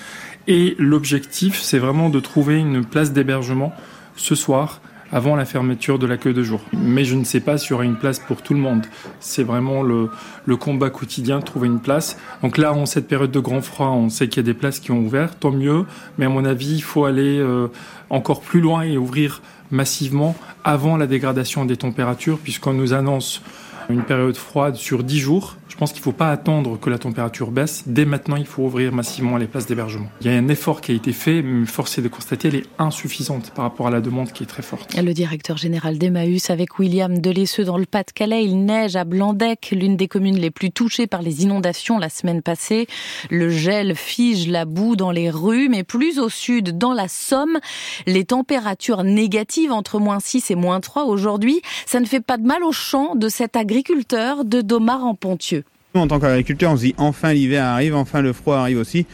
Et 0.48 0.74
l'objectif, 0.78 1.60
c'est 1.60 1.78
vraiment 1.78 2.08
de 2.10 2.18
trouver 2.18 2.58
une 2.58 2.84
place 2.84 3.12
d'hébergement 3.12 3.72
ce 4.16 4.34
soir 4.34 4.80
avant 5.12 5.36
la 5.36 5.44
fermeture 5.44 5.98
de 5.98 6.06
l'accueil 6.06 6.32
de 6.32 6.42
jour. 6.42 6.60
Mais 6.72 7.04
je 7.04 7.14
ne 7.14 7.24
sais 7.24 7.40
pas 7.40 7.58
s'il 7.58 7.72
y 7.72 7.74
aura 7.74 7.84
une 7.84 7.96
place 7.96 8.18
pour 8.18 8.40
tout 8.42 8.54
le 8.54 8.60
monde. 8.60 8.82
C'est 9.20 9.42
vraiment 9.42 9.82
le, 9.82 10.08
le 10.46 10.56
combat 10.56 10.88
quotidien 10.88 11.40
trouver 11.40 11.68
une 11.68 11.80
place. 11.80 12.16
Donc 12.42 12.56
là, 12.56 12.72
en 12.72 12.86
cette 12.86 13.06
période 13.06 13.30
de 13.30 13.38
grand 13.38 13.60
froid, 13.60 13.88
on 13.88 14.08
sait 14.08 14.28
qu'il 14.28 14.38
y 14.38 14.40
a 14.40 14.50
des 14.50 14.58
places 14.58 14.80
qui 14.80 14.90
ont 14.90 15.00
ouvert, 15.00 15.38
tant 15.38 15.52
mieux. 15.52 15.84
Mais 16.16 16.24
à 16.24 16.30
mon 16.30 16.46
avis, 16.46 16.76
il 16.76 16.82
faut 16.82 17.04
aller 17.04 17.38
euh, 17.38 17.68
encore 18.08 18.40
plus 18.40 18.60
loin 18.60 18.82
et 18.82 18.96
ouvrir 18.96 19.42
massivement 19.72 20.36
avant 20.62 20.96
la 20.96 21.08
dégradation 21.08 21.64
des 21.64 21.76
températures, 21.76 22.38
puisqu'on 22.38 22.74
nous 22.74 22.92
annonce 22.92 23.42
une 23.88 24.04
période 24.04 24.36
froide 24.36 24.76
sur 24.76 25.02
10 25.02 25.18
jours. 25.18 25.56
Je 25.72 25.78
pense 25.78 25.92
qu'il 25.92 26.00
ne 26.00 26.04
faut 26.04 26.12
pas 26.12 26.30
attendre 26.30 26.78
que 26.78 26.90
la 26.90 26.98
température 26.98 27.50
baisse. 27.50 27.84
Dès 27.86 28.04
maintenant, 28.04 28.36
il 28.36 28.44
faut 28.44 28.62
ouvrir 28.62 28.92
massivement 28.92 29.38
les 29.38 29.46
places 29.46 29.66
d'hébergement. 29.66 30.08
Il 30.20 30.26
y 30.26 30.30
a 30.30 30.36
un 30.36 30.48
effort 30.48 30.82
qui 30.82 30.92
a 30.92 30.94
été 30.94 31.14
fait, 31.14 31.40
mais 31.40 31.64
force 31.64 31.96
est 31.96 32.02
de 32.02 32.08
constater 32.08 32.48
elle 32.48 32.56
est 32.56 32.66
insuffisante 32.78 33.52
par 33.54 33.64
rapport 33.64 33.86
à 33.86 33.90
la 33.90 34.02
demande 34.02 34.32
qui 34.32 34.42
est 34.42 34.46
très 34.46 34.62
forte. 34.62 34.94
Le 34.94 35.14
directeur 35.14 35.56
général 35.56 35.96
d'Emmaüs 35.96 36.50
avec 36.50 36.78
William 36.78 37.18
Delesseux 37.18 37.64
dans 37.64 37.78
le 37.78 37.86
Pas-de-Calais. 37.86 38.44
Il 38.44 38.66
neige 38.66 38.96
à 38.96 39.04
Blandec, 39.04 39.70
l'une 39.72 39.96
des 39.96 40.08
communes 40.08 40.36
les 40.36 40.50
plus 40.50 40.72
touchées 40.72 41.06
par 41.06 41.22
les 41.22 41.42
inondations 41.42 41.98
la 41.98 42.10
semaine 42.10 42.42
passée. 42.42 42.86
Le 43.30 43.48
gel 43.48 43.96
fige 43.96 44.48
la 44.48 44.66
boue 44.66 44.94
dans 44.94 45.10
les 45.10 45.30
rues, 45.30 45.70
mais 45.70 45.84
plus 45.84 46.18
au 46.18 46.28
sud, 46.28 46.76
dans 46.76 46.92
la 46.92 47.08
Somme, 47.08 47.58
les 48.06 48.26
températures 48.26 49.04
négatives 49.04 49.72
entre 49.72 49.98
moins 49.98 50.20
6 50.20 50.50
et 50.50 50.54
moins 50.54 50.80
3 50.80 51.04
aujourd'hui. 51.04 51.62
Ça 51.86 51.98
ne 51.98 52.06
fait 52.06 52.20
pas 52.20 52.36
de 52.36 52.46
mal 52.46 52.62
aux 52.62 52.72
champs 52.72 53.14
de 53.14 53.30
cet 53.30 53.56
agriculteur 53.56 54.44
de 54.44 54.60
Domar 54.60 55.06
en 55.06 55.14
Pontieux. 55.14 55.64
Nous, 55.94 56.00
en 56.00 56.06
tant 56.06 56.20
qu'agriculteurs, 56.20 56.72
on 56.72 56.76
se 56.78 56.84
dit 56.84 56.94
enfin 56.96 57.34
l'hiver 57.34 57.64
arrive, 57.64 57.94
enfin 57.94 58.22
le 58.22 58.32
froid 58.32 58.56
arrive 58.56 58.78
aussi. 58.78 59.04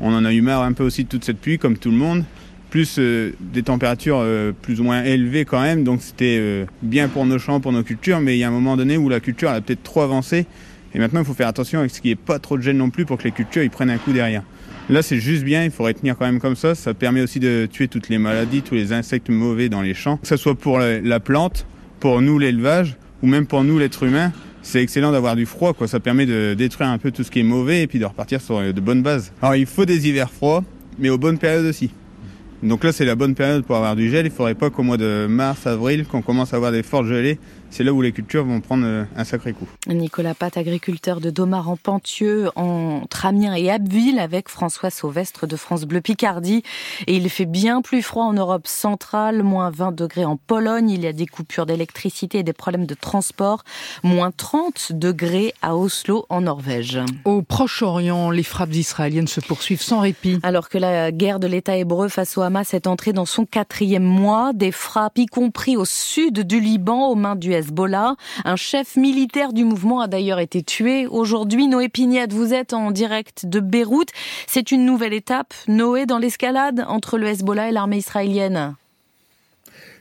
On 0.00 0.12
en 0.12 0.24
a 0.24 0.32
eu 0.32 0.40
marre 0.40 0.62
un 0.62 0.72
peu 0.72 0.82
aussi 0.82 1.04
de 1.04 1.08
toute 1.08 1.24
cette 1.24 1.38
pluie, 1.38 1.58
comme 1.58 1.78
tout 1.78 1.92
le 1.92 1.96
monde. 1.96 2.24
Plus 2.70 2.96
euh, 2.98 3.32
des 3.38 3.62
températures 3.62 4.18
euh, 4.18 4.50
plus 4.50 4.80
ou 4.80 4.82
moins 4.82 5.04
élevées 5.04 5.44
quand 5.44 5.62
même, 5.62 5.84
donc 5.84 6.02
c'était 6.02 6.38
euh, 6.40 6.66
bien 6.82 7.06
pour 7.06 7.24
nos 7.24 7.38
champs, 7.38 7.60
pour 7.60 7.70
nos 7.70 7.84
cultures, 7.84 8.20
mais 8.20 8.34
il 8.34 8.40
y 8.40 8.42
a 8.42 8.48
un 8.48 8.50
moment 8.50 8.76
donné 8.76 8.96
où 8.96 9.08
la 9.08 9.20
culture 9.20 9.48
a 9.48 9.60
peut-être 9.60 9.84
trop 9.84 10.00
avancé. 10.00 10.46
Et 10.92 10.98
maintenant, 10.98 11.20
il 11.20 11.26
faut 11.26 11.34
faire 11.34 11.46
attention 11.46 11.78
avec 11.78 11.92
ce 11.92 12.00
qui 12.00 12.08
n'est 12.08 12.16
pas 12.16 12.40
trop 12.40 12.58
de 12.58 12.62
gêne 12.62 12.78
non 12.78 12.90
plus 12.90 13.04
pour 13.04 13.16
que 13.16 13.24
les 13.24 13.30
cultures 13.30 13.62
ils 13.62 13.70
prennent 13.70 13.90
un 13.90 13.98
coup 13.98 14.12
derrière. 14.12 14.42
Là, 14.90 15.02
c'est 15.02 15.20
juste 15.20 15.44
bien, 15.44 15.62
il 15.62 15.70
faudrait 15.70 15.94
tenir 15.94 16.18
quand 16.18 16.26
même 16.26 16.40
comme 16.40 16.56
ça. 16.56 16.74
Ça 16.74 16.94
permet 16.94 17.20
aussi 17.20 17.38
de 17.38 17.68
tuer 17.70 17.86
toutes 17.86 18.08
les 18.08 18.18
maladies, 18.18 18.62
tous 18.62 18.74
les 18.74 18.92
insectes 18.92 19.28
mauvais 19.28 19.68
dans 19.68 19.82
les 19.82 19.94
champs. 19.94 20.16
Que 20.16 20.26
ce 20.26 20.36
soit 20.36 20.56
pour 20.56 20.80
la 20.80 21.20
plante, 21.20 21.64
pour 22.00 22.20
nous 22.22 22.40
l'élevage, 22.40 22.96
ou 23.22 23.28
même 23.28 23.46
pour 23.46 23.62
nous 23.62 23.78
l'être 23.78 24.02
humain 24.02 24.32
c'est 24.64 24.82
excellent 24.82 25.12
d'avoir 25.12 25.36
du 25.36 25.46
froid, 25.46 25.74
quoi. 25.74 25.86
Ça 25.86 26.00
permet 26.00 26.26
de 26.26 26.54
détruire 26.54 26.88
un 26.88 26.98
peu 26.98 27.10
tout 27.10 27.22
ce 27.22 27.30
qui 27.30 27.40
est 27.40 27.44
mauvais 27.44 27.82
et 27.82 27.86
puis 27.86 27.98
de 27.98 28.04
repartir 28.04 28.40
sur 28.40 28.60
de 28.60 28.80
bonnes 28.80 29.02
bases. 29.02 29.30
Alors 29.42 29.54
il 29.54 29.66
faut 29.66 29.84
des 29.84 30.08
hivers 30.08 30.30
froids, 30.30 30.64
mais 30.98 31.10
aux 31.10 31.18
bonnes 31.18 31.38
périodes 31.38 31.66
aussi. 31.66 31.90
Donc 32.62 32.82
là, 32.82 32.92
c'est 32.92 33.04
la 33.04 33.14
bonne 33.14 33.34
période 33.34 33.62
pour 33.64 33.76
avoir 33.76 33.94
du 33.94 34.10
gel. 34.10 34.24
Il 34.24 34.32
faudrait 34.32 34.54
pas 34.54 34.70
qu'au 34.70 34.82
mois 34.82 34.96
de 34.96 35.26
mars, 35.28 35.66
avril, 35.66 36.06
qu'on 36.06 36.22
commence 36.22 36.54
à 36.54 36.56
avoir 36.56 36.72
des 36.72 36.82
fortes 36.82 37.06
gelées, 37.06 37.38
c'est 37.74 37.82
là 37.82 37.92
où 37.92 38.02
les 38.02 38.12
cultures 38.12 38.44
vont 38.44 38.60
prendre 38.60 38.84
euh, 38.86 39.04
un 39.16 39.24
sacré 39.24 39.52
coup. 39.52 39.66
Nicolas 39.88 40.34
Pat, 40.34 40.56
agriculteur 40.56 41.20
de 41.20 41.30
Domar 41.30 41.68
en 41.68 41.76
Pentieux, 41.76 42.48
entre 42.54 43.26
Amiens 43.26 43.54
et 43.54 43.68
Abbeville, 43.68 44.20
avec 44.20 44.48
François 44.48 44.90
Sauvestre 44.90 45.48
de 45.48 45.56
France 45.56 45.82
Bleu 45.82 46.00
Picardie. 46.00 46.62
Et 47.08 47.16
il 47.16 47.28
fait 47.28 47.46
bien 47.46 47.82
plus 47.82 48.02
froid 48.02 48.26
en 48.26 48.32
Europe 48.32 48.68
centrale, 48.68 49.42
moins 49.42 49.70
20 49.70 49.90
degrés 49.90 50.24
en 50.24 50.36
Pologne. 50.36 50.88
Il 50.88 51.02
y 51.02 51.08
a 51.08 51.12
des 51.12 51.26
coupures 51.26 51.66
d'électricité 51.66 52.38
et 52.38 52.42
des 52.44 52.52
problèmes 52.52 52.86
de 52.86 52.94
transport. 52.94 53.64
Moins 54.04 54.30
30 54.30 54.92
degrés 54.92 55.52
à 55.60 55.76
Oslo, 55.76 56.26
en 56.28 56.42
Norvège. 56.42 57.00
Au 57.24 57.42
Proche-Orient, 57.42 58.30
les 58.30 58.44
frappes 58.44 58.74
israéliennes 58.74 59.26
se 59.26 59.40
poursuivent 59.40 59.82
sans 59.82 59.98
répit. 59.98 60.38
Alors 60.44 60.68
que 60.68 60.78
la 60.78 61.10
guerre 61.10 61.40
de 61.40 61.48
l'État 61.48 61.76
hébreu 61.76 62.08
face 62.08 62.38
au 62.38 62.42
Hamas 62.42 62.72
est 62.72 62.86
entrée 62.86 63.12
dans 63.12 63.26
son 63.26 63.46
quatrième 63.46 64.04
mois, 64.04 64.52
des 64.54 64.70
frappes, 64.70 65.18
y 65.18 65.26
compris 65.26 65.76
au 65.76 65.84
sud 65.84 66.46
du 66.46 66.60
Liban, 66.60 67.08
aux 67.08 67.16
mains 67.16 67.34
du 67.34 67.52
Un 68.44 68.56
chef 68.56 68.96
militaire 68.96 69.52
du 69.52 69.64
mouvement 69.64 70.00
a 70.00 70.08
d'ailleurs 70.08 70.40
été 70.40 70.62
tué. 70.62 71.06
Aujourd'hui, 71.06 71.68
Noé 71.68 71.88
Pignette, 71.88 72.32
vous 72.32 72.52
êtes 72.52 72.72
en 72.72 72.90
direct 72.90 73.46
de 73.46 73.60
Beyrouth. 73.60 74.10
C'est 74.46 74.70
une 74.72 74.84
nouvelle 74.84 75.12
étape, 75.12 75.54
Noé, 75.68 76.06
dans 76.06 76.18
l'escalade 76.18 76.84
entre 76.88 77.18
le 77.18 77.26
Hezbollah 77.26 77.68
et 77.68 77.72
l'armée 77.72 77.98
israélienne. 77.98 78.74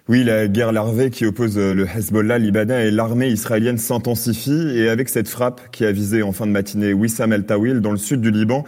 Oui, 0.09 0.25
la 0.25 0.49
guerre 0.49 0.73
larvée 0.73 1.09
qui 1.11 1.25
oppose 1.25 1.57
le 1.57 1.87
Hezbollah 1.87 2.37
libanais 2.37 2.89
et 2.89 2.91
l'armée 2.91 3.29
israélienne 3.29 3.77
s'intensifie 3.77 4.77
et 4.77 4.89
avec 4.89 5.07
cette 5.07 5.29
frappe 5.29 5.71
qui 5.71 5.85
a 5.85 5.93
visé 5.93 6.23
en 6.23 6.33
fin 6.33 6.45
de 6.45 6.51
matinée 6.51 6.91
Wissam 6.91 7.31
El 7.31 7.45
Tawil 7.45 7.79
dans 7.79 7.91
le 7.91 7.97
sud 7.97 8.19
du 8.19 8.29
Liban, 8.29 8.65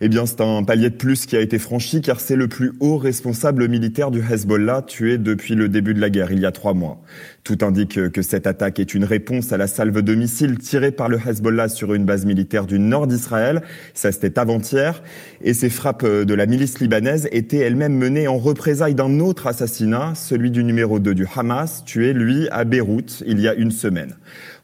eh 0.00 0.08
bien, 0.08 0.24
c'est 0.24 0.40
un 0.40 0.62
palier 0.62 0.88
de 0.88 0.94
plus 0.94 1.26
qui 1.26 1.36
a 1.36 1.40
été 1.40 1.58
franchi 1.58 2.00
car 2.00 2.20
c'est 2.20 2.36
le 2.36 2.48
plus 2.48 2.72
haut 2.80 2.96
responsable 2.96 3.68
militaire 3.68 4.10
du 4.10 4.20
Hezbollah 4.20 4.80
tué 4.80 5.18
depuis 5.18 5.56
le 5.56 5.68
début 5.68 5.92
de 5.92 6.00
la 6.00 6.08
guerre, 6.08 6.32
il 6.32 6.38
y 6.38 6.46
a 6.46 6.52
trois 6.52 6.72
mois. 6.72 7.02
Tout 7.44 7.58
indique 7.62 8.10
que 8.10 8.20
cette 8.20 8.46
attaque 8.46 8.78
est 8.78 8.94
une 8.94 9.04
réponse 9.04 9.52
à 9.52 9.56
la 9.56 9.66
salve 9.66 10.02
de 10.02 10.14
missiles 10.14 10.58
tirée 10.58 10.92
par 10.92 11.08
le 11.08 11.18
Hezbollah 11.18 11.68
sur 11.68 11.94
une 11.94 12.04
base 12.04 12.26
militaire 12.26 12.66
du 12.66 12.78
nord 12.78 13.06
d'Israël. 13.06 13.62
Ça, 13.94 14.12
c'était 14.12 14.38
avant-hier. 14.38 15.02
Et 15.42 15.54
ces 15.54 15.70
frappes 15.70 16.04
de 16.04 16.34
la 16.34 16.46
milice 16.46 16.78
libanaise 16.80 17.28
étaient 17.32 17.58
elles-mêmes 17.58 17.96
menées 17.96 18.28
en 18.28 18.36
représailles 18.36 18.94
d'un 18.94 19.20
autre 19.20 19.46
assassinat, 19.46 20.12
celui 20.14 20.50
du 20.50 20.62
numéro 20.62 20.98
2 20.98 21.14
du 21.14 21.26
Hamas, 21.34 21.84
tué, 21.84 22.12
lui, 22.12 22.48
à 22.50 22.64
Beyrouth, 22.64 23.22
il 23.26 23.40
y 23.40 23.48
a 23.48 23.54
une 23.54 23.70
semaine. 23.70 24.14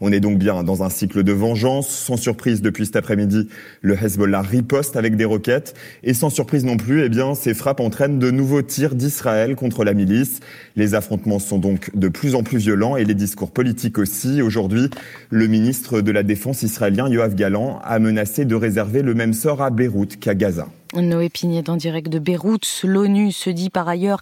On 0.00 0.12
est 0.12 0.20
donc 0.20 0.38
bien 0.38 0.62
dans 0.64 0.82
un 0.82 0.90
cycle 0.90 1.22
de 1.22 1.32
vengeance. 1.32 1.88
Sans 1.88 2.16
surprise, 2.16 2.60
depuis 2.60 2.86
cet 2.86 2.96
après-midi, 2.96 3.48
le 3.80 3.94
Hezbollah 3.94 4.42
riposte 4.42 4.96
avec 4.96 5.16
des 5.16 5.24
roquettes. 5.24 5.74
Et 6.02 6.12
sans 6.12 6.30
surprise 6.30 6.64
non 6.64 6.76
plus, 6.76 7.02
eh 7.04 7.08
bien, 7.08 7.34
ces 7.34 7.54
frappes 7.54 7.80
entraînent 7.80 8.18
de 8.18 8.30
nouveaux 8.30 8.62
tirs 8.62 8.94
d'Israël 8.94 9.54
contre 9.56 9.84
la 9.84 9.94
milice. 9.94 10.40
Les 10.76 10.94
affrontements 10.94 11.38
sont 11.38 11.58
donc 11.58 11.90
de 11.94 12.08
plus 12.08 12.34
en 12.34 12.42
plus 12.42 12.60
violents 12.64 12.96
et 12.96 13.04
les 13.04 13.14
discours 13.14 13.50
politiques 13.50 13.98
aussi. 13.98 14.40
Aujourd'hui, 14.40 14.88
le 15.30 15.46
ministre 15.46 16.00
de 16.00 16.10
la 16.10 16.22
Défense 16.22 16.62
israélien, 16.62 17.08
Yoav 17.08 17.34
Galan, 17.34 17.78
a 17.84 17.98
menacé 17.98 18.46
de 18.46 18.54
réserver 18.54 19.02
le 19.02 19.14
même 19.14 19.34
sort 19.34 19.62
à 19.62 19.70
Beyrouth 19.70 20.18
qu'à 20.18 20.34
Gaza. 20.34 20.68
Noé 21.00 21.28
Pignet 21.28 21.68
en 21.68 21.76
direct 21.76 22.08
de 22.08 22.18
Beyrouth. 22.18 22.80
L'ONU 22.84 23.32
se 23.32 23.50
dit 23.50 23.70
par 23.70 23.88
ailleurs 23.88 24.20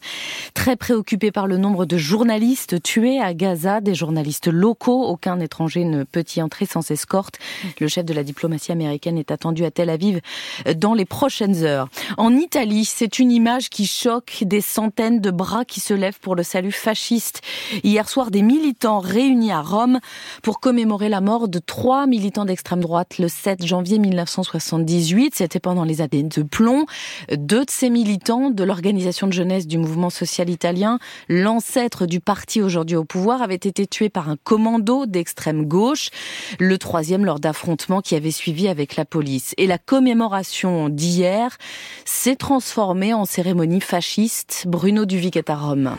très 0.55 0.77
préoccupée 0.77 1.31
par 1.31 1.47
le 1.47 1.57
nombre 1.57 1.85
de 1.85 1.97
journalistes 1.97 2.83
tués 2.83 3.21
à 3.21 3.35
Gaza, 3.35 3.81
des 3.81 3.95
journalistes 3.95 4.49
locaux. 4.49 5.05
Aucun 5.05 5.41
étranger 5.41 5.85
ne 5.85 6.05
peut 6.05 6.25
y 6.37 6.43
entrer 6.43 6.67
sans 6.67 6.91
escorte. 6.91 7.39
Le 7.81 7.89
chef 7.89 8.05
de 8.05 8.15
la 8.15 8.25
diplomatie 8.25 8.73
américaine 8.73 9.19
est 9.19 9.31
attendu 9.31 9.65
à 9.65 9.71
Tel 9.71 9.91
Aviv 9.91 10.21
dans 10.77 10.95
les 10.95 11.05
prochaines 11.05 11.65
heures. 11.65 11.89
En 12.17 12.35
Italie, 12.35 12.85
c'est 12.85 13.19
une 13.19 13.31
image 13.31 13.71
qui 13.71 13.87
choque 13.87 14.43
des 14.43 14.61
centaines 14.61 15.21
de 15.21 15.31
bras 15.31 15.65
qui 15.65 15.81
se 15.81 15.95
lèvent 15.95 16.21
pour 16.21 16.35
le 16.35 16.43
salut 16.43 16.73
fasciste. 16.73 17.43
Hier 17.85 18.09
soir, 18.09 18.31
des 18.31 18.43
militants 18.43 18.99
réunis 18.99 19.53
à 19.53 19.61
Rome 19.61 19.99
pour 20.43 20.61
commémorer 20.61 21.09
la 21.09 21.21
mort 21.21 21.49
de 21.49 21.59
trois 21.59 22.07
militants 22.07 22.45
d'extrême 22.45 22.81
droite 22.81 23.19
le 23.19 23.29
7 23.29 23.65
janvier 23.65 23.99
1978. 23.99 25.35
C'était 25.35 25.61
pendant 25.61 25.85
les 25.85 26.01
années 26.01 26.23
de 26.23 26.43
deux 27.31 27.65
de 27.65 27.71
ces 27.71 27.91
militants 27.91 28.51
de 28.51 28.65
l'organisation 28.65 29.27
de 29.27 29.33
jeunesse 29.33 29.67
du 29.67 29.79
mouvement 29.79 30.11
social 30.11 30.51
italien, 30.51 30.99
l'ancêtre 31.29 32.07
du 32.07 32.21
parti 32.21 32.61
aujourd'hui 32.61 32.97
au 32.97 33.05
pouvoir, 33.05 33.43
avait 33.43 33.55
été 33.55 33.87
tué 33.87 34.09
par 34.09 34.29
un 34.29 34.37
commando 34.37 35.07
d'extrême 35.07 35.65
gauche, 35.67 36.11
le 36.59 36.79
troisième 36.79 37.25
lors 37.25 37.41
d'affrontements 37.41 38.01
qui 38.01 38.15
avait 38.15 38.31
suivi 38.31 38.69
avec 38.69 38.97
la 38.97 39.05
police. 39.05 39.55
Et 39.59 39.67
la 39.67 39.79
commémoration 39.79 40.89
d'hier 40.89 41.57
s'est 42.05 42.37
transformée 42.37 43.15
en 43.15 43.25
cérémonie 43.25 43.81
fasciste. 43.81 44.65
Bruno 44.67 45.05
Duvic 45.05 45.37
est 45.37 45.51
à 45.51 45.57
Rome. 45.57 45.97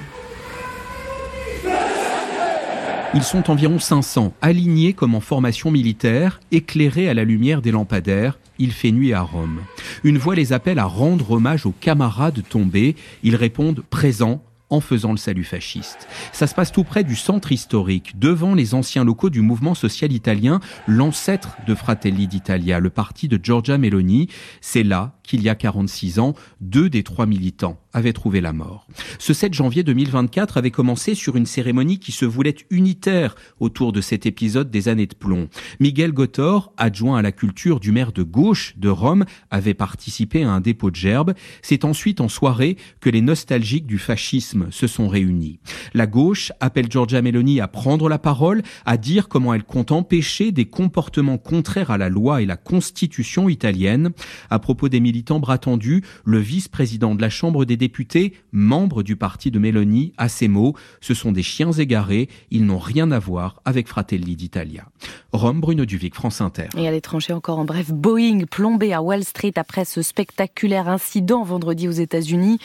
Ils 3.15 3.24
sont 3.24 3.51
environ 3.51 3.77
500, 3.77 4.34
alignés 4.41 4.93
comme 4.93 5.13
en 5.13 5.20
formation 5.20 5.70
militaire, 5.70 6.39
éclairés 6.51 7.10
à 7.10 7.13
la 7.13 7.24
lumière 7.24 7.62
des 7.62 7.70
lampadaires. 7.70 8.39
Il 8.58 8.72
fait 8.72 8.91
nuit 8.91 9.13
à 9.13 9.22
Rome. 9.22 9.60
Une 10.03 10.17
voix 10.17 10.34
les 10.34 10.51
appelle 10.51 10.79
à 10.79 10.86
rendre 10.86 11.29
hommage 11.29 11.67
aux 11.67 11.75
camarades 11.79 12.41
tombés. 12.50 12.96
Ils 13.22 13.36
répondent 13.36 13.84
présents 13.88 14.41
en 14.72 14.79
faisant 14.79 15.12
le 15.12 15.17
salut 15.17 15.43
fasciste. 15.43 16.08
Ça 16.32 16.48
se 16.48 16.55
passe 16.55 16.72
tout 16.72 16.84
près 16.84 17.03
du 17.03 17.15
centre 17.15 17.51
historique, 17.51 18.17
devant 18.17 18.55
les 18.55 18.74
anciens 18.74 19.03
locaux 19.03 19.29
du 19.29 19.41
mouvement 19.41 19.75
social 19.75 20.12
italien, 20.12 20.60
l'ancêtre 20.88 21.58
de 21.67 21.75
Fratelli 21.75 22.25
d'Italia, 22.25 22.79
le 22.79 22.89
parti 22.89 23.27
de 23.27 23.39
Giorgia 23.41 23.77
Meloni. 23.77 24.27
C'est 24.62 24.82
là 24.82 25.13
qu'il 25.24 25.42
y 25.42 25.50
a 25.50 25.56
46 25.56 26.20
ans, 26.20 26.36
deux 26.62 26.89
des 26.89 27.03
trois 27.03 27.25
militants 27.25 27.80
avaient 27.94 28.13
trouvé 28.13 28.42
la 28.42 28.53
mort. 28.53 28.88
Ce 29.20 29.34
7 29.34 29.53
janvier 29.53 29.84
2024 29.84 30.58
avait 30.58 30.72
commencé 30.72 31.15
sur 31.15 31.36
une 31.36 31.46
cérémonie 31.46 32.00
qui 32.00 32.12
se 32.12 32.25
voulait 32.25 32.56
unitaire 32.70 33.36
autour 33.60 33.94
de 33.94 34.01
cet 34.01 34.25
épisode 34.25 34.72
des 34.72 34.89
années 34.89 35.06
de 35.06 35.15
plomb. 35.15 35.48
Miguel 35.80 36.12
Gotor, 36.12 36.74
adjoint 36.77 37.20
à 37.20 37.22
la 37.22 37.32
culture 37.32 37.80
du 37.80 37.92
maire 37.92 38.12
de 38.12 38.24
gauche 38.24 38.74
de 38.77 38.89
Rome, 38.89 39.25
avait 39.51 39.75
participé 39.75 40.44
à 40.44 40.51
un 40.51 40.60
dépôt 40.60 40.89
de 40.89 40.96
gerbes. 40.96 41.34
C'est 41.62 41.86
ensuite 41.86 42.20
en 42.20 42.30
soirée 42.30 42.77
que 43.00 43.10
les 43.10 43.22
nostalgiques 43.22 43.86
du 43.86 44.00
fascisme 44.00 44.68
se 44.72 44.88
sont 44.88 45.08
réunis. 45.08 45.60
La 45.94 46.08
gauche 46.08 46.51
appelle 46.60 46.92
Giorgia 46.92 47.22
Meloni 47.22 47.62
à 47.62 47.68
prendre 47.68 48.10
la 48.10 48.18
parole, 48.18 48.63
à 48.86 48.98
dire 48.98 49.27
comment 49.27 49.53
elle 49.53 49.63
compte 49.63 49.92
empêcher 49.92 50.51
des 50.51 50.65
comportements 50.65 51.38
contraires 51.38 51.92
à 51.92 51.98
la 51.98 52.10
loi 52.10 52.42
et 52.42 52.46
la 52.46 52.58
constitution 52.58 53.50
italienne. 53.50 54.12
À 54.50 54.60
propos 54.60 54.89
militants 55.13 55.39
bras 55.39 55.60
tendus, 55.60 56.03
le 56.25 56.39
vice-président 56.39 57.13
de 57.13 57.22
la 57.22 57.29
Chambre 57.29 57.65
des 57.65 57.77
député, 57.77 58.34
membre 58.51 59.03
du 59.03 59.15
parti 59.15 59.51
de 59.51 59.60
Mélanie, 59.60 60.12
à 60.17 60.27
ces 60.27 60.48
mots 60.48 60.74
Ce 61.01 61.13
sont 61.13 61.32
des 61.32 61.43
chiens 61.43 61.72
égarés, 61.72 62.29
ils 62.50 62.65
n'ont 62.65 62.79
rien 62.79 63.12
à 63.12 63.20
voir 63.20 63.62
avec 63.63 63.88
Fratelli 63.88 64.36
d'Italia. 64.36 64.86
Rome, 65.32 65.62
Bruno 65.62 65.86
Duvic, 65.86 66.15
France 66.15 66.41
Inter. 66.41 66.70
Et 66.75 66.88
à 66.88 66.91
l'étranger 66.91 67.34
encore 67.34 67.60
en 67.60 67.65
bref, 67.65 67.91
Boeing 67.91 68.46
plombé 68.50 68.91
à 68.91 69.03
Wall 69.03 69.24
Street 69.24 69.53
après 69.55 69.86
ce 69.86 70.01
spectaculaire 70.01 70.89
incident 70.89 71.43
vendredi 71.43 71.88
aux 71.88 71.91
États-Unis. 71.91 72.58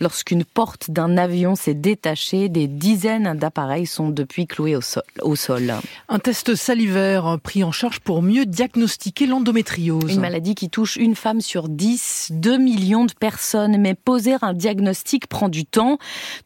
Lorsqu'une 0.00 0.44
porte 0.44 0.90
d'un 0.90 1.16
avion 1.16 1.56
s'est 1.56 1.74
détachée, 1.74 2.48
des 2.48 2.68
dizaines 2.68 3.36
d'appareils 3.36 3.86
sont 3.86 4.10
depuis 4.10 4.46
cloués 4.46 4.76
au 4.76 4.80
sol, 4.80 5.02
au 5.22 5.34
sol. 5.34 5.74
Un 6.08 6.18
test 6.20 6.54
salivaire 6.54 7.38
pris 7.42 7.64
en 7.64 7.72
charge 7.72 7.98
pour 7.98 8.22
mieux 8.22 8.46
diagnostiquer 8.46 9.26
l'endométriose. 9.26 10.14
Une 10.14 10.20
maladie 10.20 10.54
qui 10.54 10.70
touche 10.70 10.96
une 10.96 11.16
femme 11.16 11.40
sur 11.40 11.68
dix 11.68 11.95
2010, 11.96 12.28
2 12.32 12.58
millions 12.58 13.04
de 13.06 13.12
personnes, 13.12 13.78
mais 13.78 13.94
poser 13.94 14.36
un 14.42 14.52
diagnostic 14.52 15.26
prend 15.26 15.48
du 15.48 15.64
temps, 15.64 15.98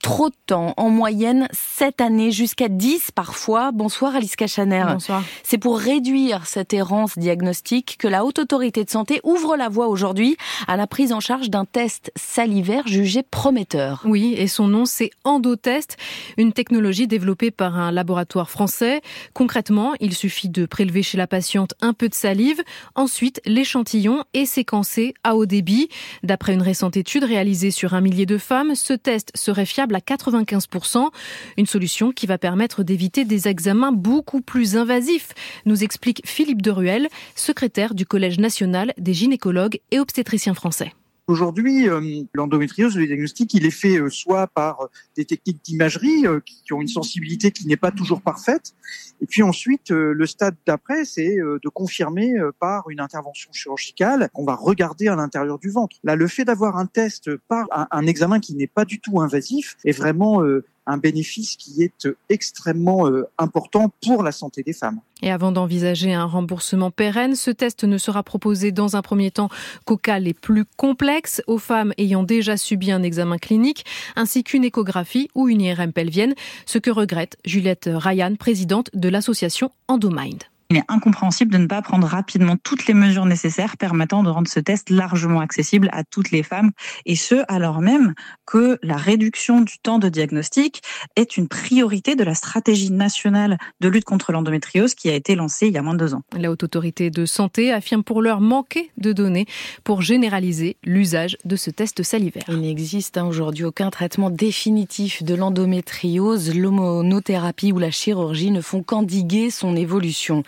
trop 0.02 0.28
de 0.30 0.34
temps, 0.46 0.74
en 0.76 0.90
moyenne 0.90 1.48
7 1.52 2.00
années, 2.00 2.30
jusqu'à 2.30 2.68
10 2.68 3.10
parfois. 3.12 3.72
Bonsoir 3.72 4.14
Alice 4.14 4.36
Cachaner. 4.36 4.84
Bonsoir. 4.88 5.24
C'est 5.42 5.58
pour 5.58 5.78
réduire 5.78 6.46
cette 6.46 6.72
errance 6.72 7.18
diagnostique 7.18 7.96
que 7.98 8.06
la 8.06 8.24
Haute 8.24 8.38
Autorité 8.38 8.84
de 8.84 8.90
Santé 8.90 9.20
ouvre 9.24 9.56
la 9.56 9.68
voie 9.68 9.88
aujourd'hui 9.88 10.36
à 10.68 10.76
la 10.76 10.86
prise 10.86 11.12
en 11.12 11.20
charge 11.20 11.50
d'un 11.50 11.64
test 11.64 12.12
salivaire 12.16 12.86
jugé 12.86 13.22
prometteur. 13.22 14.02
Oui, 14.04 14.34
et 14.36 14.46
son 14.46 14.68
nom 14.68 14.84
c'est 14.84 15.10
Endotest, 15.24 15.96
une 16.36 16.52
technologie 16.52 17.06
développée 17.06 17.50
par 17.50 17.78
un 17.78 17.90
laboratoire 17.90 18.50
français. 18.50 19.00
Concrètement, 19.34 19.94
il 20.00 20.14
suffit 20.14 20.48
de 20.48 20.66
prélever 20.66 21.02
chez 21.02 21.18
la 21.18 21.26
patiente 21.26 21.74
un 21.80 21.92
peu 21.92 22.08
de 22.08 22.14
salive, 22.14 22.62
ensuite 22.94 23.40
l'échantillon 23.44 24.24
est 24.34 24.46
séquencé 24.46 25.14
à 25.24 25.36
débit. 25.46 25.88
D'après 26.22 26.54
une 26.54 26.62
récente 26.62 26.96
étude 26.96 27.24
réalisée 27.24 27.70
sur 27.70 27.94
un 27.94 28.00
millier 28.00 28.26
de 28.26 28.38
femmes, 28.38 28.74
ce 28.74 28.92
test 28.92 29.30
serait 29.34 29.66
fiable 29.66 29.94
à 29.94 30.00
95%, 30.00 31.08
une 31.56 31.66
solution 31.66 32.12
qui 32.12 32.26
va 32.26 32.38
permettre 32.38 32.82
d'éviter 32.82 33.24
des 33.24 33.48
examens 33.48 33.92
beaucoup 33.92 34.40
plus 34.40 34.76
invasifs, 34.76 35.30
nous 35.66 35.84
explique 35.84 36.22
Philippe 36.24 36.62
Deruel, 36.62 37.08
secrétaire 37.34 37.94
du 37.94 38.06
Collège 38.06 38.38
national 38.38 38.92
des 38.98 39.14
gynécologues 39.14 39.80
et 39.90 39.98
obstétriciens 39.98 40.54
français. 40.54 40.92
Aujourd'hui, 41.26 41.88
euh, 41.88 42.22
l'endométriose, 42.34 42.96
le 42.96 43.06
diagnostic, 43.06 43.54
il 43.54 43.66
est 43.66 43.70
fait 43.70 43.98
euh, 43.98 44.10
soit 44.10 44.46
par 44.48 44.80
euh, 44.80 44.86
des 45.16 45.24
techniques 45.24 45.60
d'imagerie 45.64 46.24
qui 46.44 46.72
ont 46.72 46.80
une 46.80 46.88
sensibilité 46.88 47.50
qui 47.50 47.66
n'est 47.66 47.76
pas 47.76 47.90
toujours 47.90 48.20
parfaite, 48.20 48.74
et 49.20 49.26
puis 49.26 49.42
ensuite, 49.42 49.90
le 49.90 50.26
stade 50.26 50.56
d'après, 50.66 51.04
c'est 51.04 51.36
de 51.36 51.68
confirmer 51.68 52.32
par 52.58 52.88
une 52.88 53.00
intervention 53.00 53.52
chirurgicale 53.52 54.30
qu'on 54.32 54.44
va 54.44 54.54
regarder 54.54 55.08
à 55.08 55.16
l'intérieur 55.16 55.58
du 55.58 55.70
ventre. 55.70 55.96
Là, 56.04 56.16
le 56.16 56.26
fait 56.26 56.44
d'avoir 56.44 56.76
un 56.76 56.86
test 56.86 57.36
par 57.48 57.66
un, 57.70 57.86
un 57.90 58.06
examen 58.06 58.40
qui 58.40 58.54
n'est 58.54 58.66
pas 58.66 58.84
du 58.84 58.98
tout 58.98 59.20
invasif 59.20 59.76
est 59.84 59.92
vraiment 59.92 60.42
un 60.90 60.98
bénéfice 60.98 61.56
qui 61.56 61.82
est 61.82 62.08
extrêmement 62.28 63.08
important 63.38 63.90
pour 64.04 64.22
la 64.22 64.32
santé 64.32 64.62
des 64.62 64.72
femmes. 64.72 65.00
Et 65.22 65.30
avant 65.30 65.52
d'envisager 65.52 66.12
un 66.14 66.24
remboursement 66.24 66.90
pérenne, 66.90 67.34
ce 67.34 67.50
test 67.50 67.84
ne 67.84 67.98
sera 67.98 68.22
proposé 68.22 68.72
dans 68.72 68.96
un 68.96 69.02
premier 69.02 69.30
temps 69.30 69.50
qu'aux 69.84 69.96
cas 69.96 70.18
les 70.18 70.34
plus 70.34 70.64
complexes, 70.76 71.42
aux 71.46 71.58
femmes 71.58 71.92
ayant 71.98 72.22
déjà 72.22 72.56
subi 72.56 72.90
un 72.90 73.02
examen 73.02 73.38
clinique, 73.38 73.84
ainsi 74.16 74.42
qu'une 74.42 74.64
échographie 74.64 75.28
ou 75.34 75.48
une 75.48 75.60
IRM 75.60 75.92
pelvienne, 75.92 76.34
ce 76.66 76.78
que 76.78 76.90
regrette 76.90 77.36
Juliette 77.44 77.90
Ryan, 77.92 78.34
présidente 78.36 78.90
de 78.94 79.08
l'association 79.08 79.70
Endomind. 79.88 80.49
Il 80.72 80.76
est 80.76 80.84
incompréhensible 80.86 81.52
de 81.52 81.58
ne 81.58 81.66
pas 81.66 81.82
prendre 81.82 82.06
rapidement 82.06 82.56
toutes 82.62 82.86
les 82.86 82.94
mesures 82.94 83.26
nécessaires 83.26 83.76
permettant 83.76 84.22
de 84.22 84.30
rendre 84.30 84.46
ce 84.46 84.60
test 84.60 84.88
largement 84.88 85.40
accessible 85.40 85.88
à 85.92 86.04
toutes 86.04 86.30
les 86.30 86.44
femmes, 86.44 86.70
et 87.06 87.16
ce, 87.16 87.42
alors 87.48 87.80
même 87.80 88.14
que 88.46 88.78
la 88.84 88.96
réduction 88.96 89.62
du 89.62 89.78
temps 89.82 89.98
de 89.98 90.08
diagnostic 90.08 90.80
est 91.16 91.36
une 91.36 91.48
priorité 91.48 92.14
de 92.14 92.22
la 92.22 92.34
stratégie 92.36 92.92
nationale 92.92 93.58
de 93.80 93.88
lutte 93.88 94.04
contre 94.04 94.30
l'endométriose 94.30 94.94
qui 94.94 95.10
a 95.10 95.14
été 95.14 95.34
lancée 95.34 95.66
il 95.66 95.72
y 95.72 95.76
a 95.78 95.82
moins 95.82 95.94
de 95.94 95.98
deux 95.98 96.14
ans. 96.14 96.22
La 96.36 96.52
Haute 96.52 96.62
Autorité 96.62 97.10
de 97.10 97.26
Santé 97.26 97.72
affirme 97.72 98.04
pour 98.04 98.22
l'heure 98.22 98.40
manquer 98.40 98.92
de 98.96 99.12
données 99.12 99.46
pour 99.82 100.02
généraliser 100.02 100.76
l'usage 100.84 101.36
de 101.44 101.56
ce 101.56 101.70
test 101.70 102.04
salivaire. 102.04 102.44
Il 102.48 102.60
n'existe 102.60 103.16
hein, 103.16 103.26
aujourd'hui 103.26 103.64
aucun 103.64 103.90
traitement 103.90 104.30
définitif 104.30 105.24
de 105.24 105.34
l'endométriose. 105.34 106.54
L'hommonothérapie 106.54 107.72
ou 107.72 107.80
la 107.80 107.90
chirurgie 107.90 108.52
ne 108.52 108.60
font 108.60 108.84
qu'endiguer 108.84 109.50
son 109.50 109.74
évolution. 109.74 110.44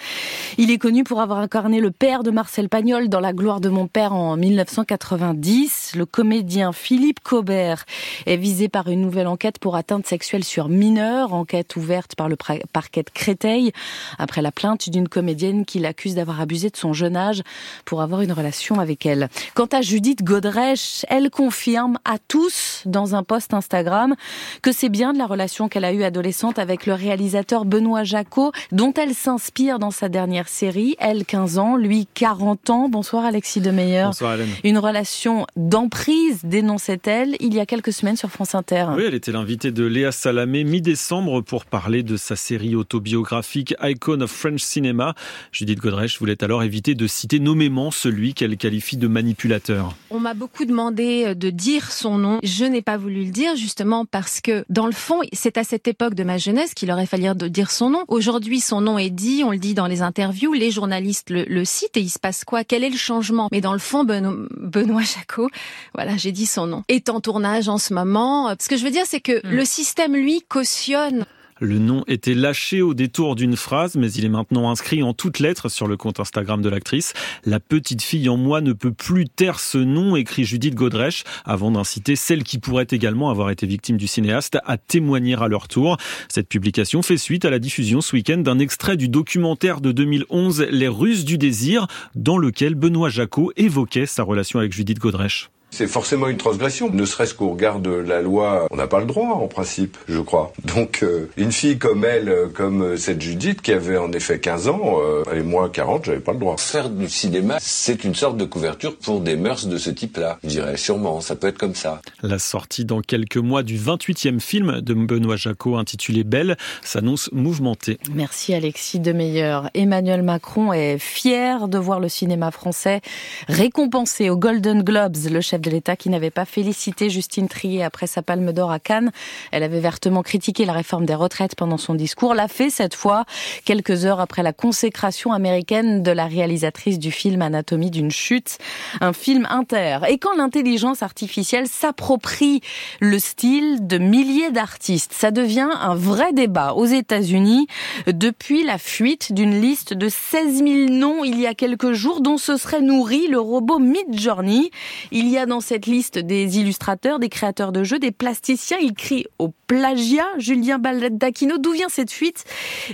Il 0.59 0.71
est 0.71 0.79
connu 0.79 1.03
pour 1.03 1.21
avoir 1.21 1.39
incarné 1.39 1.81
le 1.81 1.91
père 1.91 2.23
de 2.23 2.31
Marcel 2.31 2.69
Pagnol 2.69 3.09
dans 3.09 3.21
La 3.21 3.33
gloire 3.33 3.61
de 3.61 3.71
mon 3.71 3.87
père 3.87 4.13
en 4.13 4.37
1990. 4.37 5.93
Le 5.97 6.05
comédien 6.05 6.73
Philippe 6.73 7.21
Cobert 7.21 7.87
est 8.27 8.37
visé 8.37 8.69
par 8.69 8.89
une 8.89 9.01
nouvelle 9.01 9.29
enquête 9.29 9.59
pour 9.59 9.77
atteinte 9.77 10.07
sexuelle 10.07 10.45
sur 10.45 10.69
mineurs, 10.69 11.33
enquête 11.33 11.75
ouverte 11.77 12.17
par 12.17 12.29
le 12.29 12.37
parquet 12.71 13.03
de 13.03 13.09
Créteil 13.09 13.73
après 14.19 14.43
la 14.43 14.53
plainte 14.53 14.91
d'une 14.91 15.09
comédienne 15.09 15.65
qui 15.65 15.79
l'accuse 15.79 16.17
d'avoir 16.17 16.41
abusé 16.41 16.69
de 16.69 16.77
son 16.77 16.93
jeune 16.93 17.17
âge 17.17 17.43
pour 17.87 18.03
avoir 18.03 18.21
une 18.21 18.33
relation 18.33 18.79
avec 18.79 19.07
elle. 19.07 19.31
Quant 19.55 19.69
à 19.73 19.81
Judith 19.81 20.23
Godrèche, 20.23 21.07
elle 21.09 21.31
confirme 21.31 21.99
à 22.05 22.19
tous 22.19 22.83
dans 22.85 23.15
un 23.15 23.23
post 23.23 23.55
Instagram 23.55 24.15
que 24.61 24.73
c'est 24.73 24.91
bien 24.91 25.15
de 25.15 25.19
la 25.19 25.27
relation 25.27 25.69
qu'elle 25.69 25.85
a 25.85 25.93
eue 25.93 26.05
adolescente 26.05 26.59
avec 26.59 26.85
le 26.85 26.93
réalisateur 26.93 27.65
Benoît 27.65 28.05
Jacot, 28.05 28.53
dont 28.71 28.93
elle 28.93 29.15
s'inspire 29.15 29.79
dans 29.79 29.91
sa 29.91 30.02
dernière 30.09 30.49
série, 30.49 30.97
elle 30.99 31.25
15 31.25 31.59
ans, 31.59 31.77
lui 31.77 32.07
40 32.15 32.71
ans. 32.71 32.89
Bonsoir 32.89 33.25
Alexis 33.25 33.61
Demeyer. 33.61 34.05
Bonsoir 34.07 34.35
Hélène. 34.35 34.49
Une 34.65 34.79
relation 34.79 35.47
d'emprise, 35.57 36.41
dénonçait-elle, 36.45 37.37
il 37.41 37.55
y 37.55 37.61
a 37.61 37.67
quelques 37.67 37.93
semaines 37.93 38.17
sur 38.17 38.31
France 38.31 38.55
Inter. 38.55 38.87
Oui, 38.97 39.05
elle 39.07 39.15
était 39.15 39.33
l'invitée 39.33 39.71
de 39.71 39.85
Léa 39.85 40.13
Salamé 40.13 40.65
mi-décembre 40.65 41.41
pour 41.41 41.65
parler 41.65 42.03
de 42.03 42.17
sa 42.17 42.37
série 42.37 42.75
autobiographique 42.75 43.75
Icon 43.83 44.21
of 44.21 44.31
French 44.31 44.63
Cinema. 44.63 45.15
Judith 45.53 45.79
Godrèche 45.79 46.19
voulait 46.19 46.43
alors 46.43 46.63
éviter 46.63 46.95
de 46.95 47.07
citer 47.07 47.39
nommément 47.39 47.91
celui 47.91 48.35
qu'elle 48.35 48.57
qualifie 48.57 48.97
de 48.97 49.09
manipulateur. 49.09 49.95
On 50.11 50.21
m'a 50.21 50.35
beaucoup 50.35 50.65
demandé 50.65 51.35
de 51.35 51.51
dire 51.51 51.93
son 51.93 52.19
nom. 52.19 52.39
Je 52.43 52.65
n'ai 52.65 52.83
pas 52.83 52.97
voulu 52.97 53.25
le 53.25 53.31
dire 53.31 53.57
justement 53.57 54.05
parce 54.05 54.41
que 54.41 54.65
dans 54.69 54.87
le 54.87 54.93
fond, 54.93 55.21
c'est 55.33 55.59
à 55.59 55.65
cette 55.65 55.87
époque 55.89 56.15
de 56.15 56.25
ma 56.25 56.39
jeunesse 56.39 56.75
qu'il 56.75 56.91
aurait 56.91 57.07
fallu 57.07 57.23
dire 57.51 57.71
son 57.71 57.91
nom. 57.91 58.05
Aujourd'hui, 58.09 58.61
son 58.61 58.81
nom 58.81 58.99
est 58.99 59.11
dit, 59.11 59.43
on 59.45 59.51
le 59.51 59.59
dit 59.59 59.75
dans 59.75 59.87
les 59.87 59.92
interviews, 60.01 60.55
les 60.55 60.71
journalistes 60.71 61.29
le, 61.29 61.65
citent 61.65 61.99
et 61.99 62.01
il 62.01 62.09
se 62.09 62.19
passe 62.19 62.45
quoi? 62.45 62.65
Quel 62.65 62.85
est 62.85 62.91
le 62.91 62.97
changement? 62.97 63.49
Mais 63.53 63.61
dans 63.61 63.75
le 63.75 63.79
fond, 63.79 64.05
Benoît 64.05 65.03
Jacot, 65.03 65.51
voilà, 65.95 66.17
j'ai 66.17 66.33
dit 66.33 66.47
son 66.47 66.67
nom, 66.67 66.85
est 66.89 67.11
en 67.11 67.21
tournage 67.21 67.69
en 67.69 67.77
ce 67.79 67.93
moment. 67.93 68.55
Ce 68.59 68.69
que 68.69 68.79
je 68.79 68.85
veux 68.85 68.91
dire, 68.91 69.05
c'est 69.07 69.21
que 69.21 69.47
hmm. 69.47 69.51
le 69.51 69.65
système, 69.67 70.15
lui, 70.15 70.43
cautionne 70.49 71.27
le 71.61 71.79
nom 71.79 72.03
était 72.09 72.35
lâché 72.35 72.83
au 72.83 72.93
détour 72.93 73.37
d'une 73.37 73.57
phrase, 73.57 73.95
mais 73.95 74.11
il 74.13 74.25
est 74.25 74.29
maintenant 74.29 74.71
inscrit 74.71 75.03
en 75.03 75.15
toutes 75.15 75.39
lettres 75.39 75.69
sur 75.69 75.87
le 75.87 75.97
compte 75.97 76.19
Instagram 76.19 76.61
de 76.61 76.69
l'actrice. 76.69 77.15
La 77.45 77.61
petite 77.61 78.03
fille 78.03 78.29
en 78.29 78.37
moi 78.37 78.61
ne 78.61 78.73
peut 78.73 78.93
plus 78.93 79.29
taire 79.29 79.61
ce 79.61 79.79
nom, 79.79 80.17
écrit 80.17 80.45
Judith 80.45 80.75
Godrèche, 80.75 81.23
avant 81.45 81.71
d'inciter 81.71 82.17
celles 82.17 82.43
qui 82.43 82.59
pourraient 82.59 82.89
également 82.91 83.31
avoir 83.31 83.51
été 83.51 83.65
victimes 83.67 83.97
du 83.97 84.09
cinéaste 84.09 84.59
à 84.65 84.77
témoigner 84.77 85.37
à 85.41 85.47
leur 85.47 85.69
tour. 85.69 85.99
Cette 86.29 86.49
publication 86.49 87.01
fait 87.03 87.17
suite 87.17 87.45
à 87.45 87.51
la 87.51 87.61
diffusion 87.61 88.01
ce 88.01 88.17
week-end 88.17 88.39
d'un 88.39 88.59
extrait 88.59 88.97
du 88.97 89.09
documentaire 89.09 89.81
de 89.81 89.93
2011 89.93 90.67
Les 90.71 90.89
Russes 90.89 91.25
du 91.25 91.39
désir, 91.39 91.87
dans 92.17 92.39
lequel 92.39 92.75
Benoît 92.75 93.09
Jacot 93.09 93.53
évoquait 93.57 94.07
sa 94.07 94.25
relation 94.25 94.59
avec 94.59 94.73
Judith 94.73 94.99
Godrèche. 94.99 95.52
C'est 95.75 95.87
forcément 95.87 96.29
une 96.29 96.37
transgression. 96.37 96.91
Ne 96.93 97.07
serait-ce 97.07 97.33
qu'au 97.33 97.49
regard 97.49 97.81
de 97.81 97.91
la 97.91 98.21
loi, 98.21 98.67
on 98.71 98.77
n'a 98.77 98.87
pas 98.87 99.01
le 99.01 99.07
droit 99.07 99.29
en 99.29 99.49
principe, 99.49 99.97
je 100.07 100.21
crois. 100.21 100.53
Donc 100.65 101.03
euh, 101.03 101.31
une 101.39 101.51
fille 101.51 101.79
comme 101.79 102.05
elle, 102.05 102.29
euh, 102.29 102.49
comme 102.49 102.99
cette 102.99 103.23
Judith 103.23 103.63
qui 103.63 103.73
avait 103.73 103.97
en 103.97 104.13
effet 104.13 104.39
15 104.39 104.69
ans, 104.69 104.99
euh, 105.01 105.25
et 105.35 105.43
moi 105.43 105.71
40, 105.71 106.05
j'avais 106.05 106.21
pas 106.21 106.35
le 106.35 106.39
droit. 106.39 106.57
Faire 106.59 106.91
du 106.91 107.09
cinéma, 107.09 107.57
c'est 107.59 108.05
une 108.05 108.15
sorte 108.15 108.37
de 108.37 108.45
couverture 108.45 108.99
pour 108.99 109.23
des 109.23 109.35
mœurs 109.35 109.65
de 109.65 109.79
ce 109.79 109.89
type-là. 109.89 110.39
Je 110.45 110.49
dirais 110.51 110.77
sûrement, 110.77 111.23
ça 111.23 111.37
peut 111.37 111.47
être 111.47 111.57
comme 111.57 111.75
ça. 111.75 112.03
La 112.23 112.39
sortie 112.39 112.85
dans 112.85 113.01
quelques 113.01 113.39
mois 113.39 113.63
du 113.63 113.79
28e 113.79 114.41
film 114.41 114.83
de 114.83 114.93
Benoît 114.93 115.37
Jacot 115.37 115.79
intitulé 115.79 116.23
Belle 116.23 116.59
s'annonce 116.83 117.31
mouvementée. 117.33 117.99
Merci 118.15 118.53
Alexis 118.53 119.01
Demeyer. 119.01 119.61
Emmanuel 119.73 120.23
Macron 120.23 120.75
est 120.75 120.99
fier 120.99 121.67
de 121.67 121.79
voir 121.79 121.99
le 121.99 122.11
cinéma 122.11 122.51
français 122.51 123.01
récompensé 123.49 124.29
aux 124.29 124.37
Golden 124.37 124.83
Globes. 124.83 125.17
Le 125.31 125.41
chef 125.41 125.62
de 125.63 125.71
l'État 125.71 125.97
qui 125.97 126.11
n'avait 126.11 126.31
pas 126.31 126.45
félicité 126.45 127.09
Justine 127.09 127.49
Trier 127.49 127.83
après 127.83 128.07
sa 128.07 128.21
palme 128.21 128.53
d'or 128.53 128.71
à 128.71 128.79
Cannes. 128.79 129.13
Elle 129.51 129.63
avait 129.63 129.81
vertement 129.81 130.23
critiqué 130.23 130.65
la 130.65 130.75
réforme 130.75 131.07
des 131.07 131.15
retraites 131.15 131.55
pendant 131.57 131.79
son 131.79 131.95
discours. 131.95 132.35
L'a 132.35 132.49
fait 132.49 132.69
cette 132.69 132.95
fois, 132.95 133.25
quelques 133.65 134.05
heures 134.05 134.21
après 134.21 134.43
la 134.43 134.53
consécration 134.53 135.33
américaine 135.33 136.03
de 136.03 136.11
la 136.11 136.27
réalisatrice 136.27 136.99
du 136.99 137.11
film 137.11 137.41
Anatomie 137.41 137.91
d'une 137.91 138.11
chute, 138.11 138.59
un 139.01 139.13
film 139.13 139.47
inter. 139.49 140.01
Et 140.09 140.19
quand 140.19 140.37
l'intelligence 140.37 141.03
artificielle 141.03 141.69
s'approprie 141.69 142.61
le 143.01 143.19
style 143.19 143.87
de 143.87 143.99
milliers 143.99 144.51
d'artistes, 144.51 145.13
ça 145.13 145.31
devient 145.31 145.71
un 145.81 145.95
vrai 145.95 146.33
débat 146.33 146.75
aux 146.75 146.87
États-Unis 146.87 147.67
depuis 148.07 148.65
la 148.65 148.79
fuite 148.79 149.33
d'une 149.33 149.61
liste 149.61 149.95
de 149.95 150.09
16 150.09 150.65
000 150.65 150.69
noms 150.91 151.25
il 151.25 151.41
y 151.41 151.47
a 151.47 151.55
quelques 151.55 151.93
jours 151.93 152.21
dont 152.21 152.37
se 152.37 152.57
serait 152.57 152.81
nourri 152.81 153.29
le 153.29 153.39
robot 153.39 153.79
Midjourney. 153.79 154.71
Il 155.11 155.29
y 155.29 155.39
a 155.39 155.47
dans 155.53 155.61
cette 155.61 155.85
liste 155.85 156.19
des 156.19 156.59
illustrateurs, 156.59 157.19
des 157.19 157.29
créateurs 157.29 157.73
de 157.73 157.85
jeux, 157.85 157.99
des 157.99 158.11
plasticiens. 158.11 158.79
Il 158.81 158.95
crie 158.95 159.27
au 159.39 159.53
plagiat. 159.67 160.25
Julien 160.39 160.79
Baldacchino, 160.79 161.59
d'où 161.59 161.73
vient 161.73 161.91
cette 161.91 162.11
fuite 162.11 162.45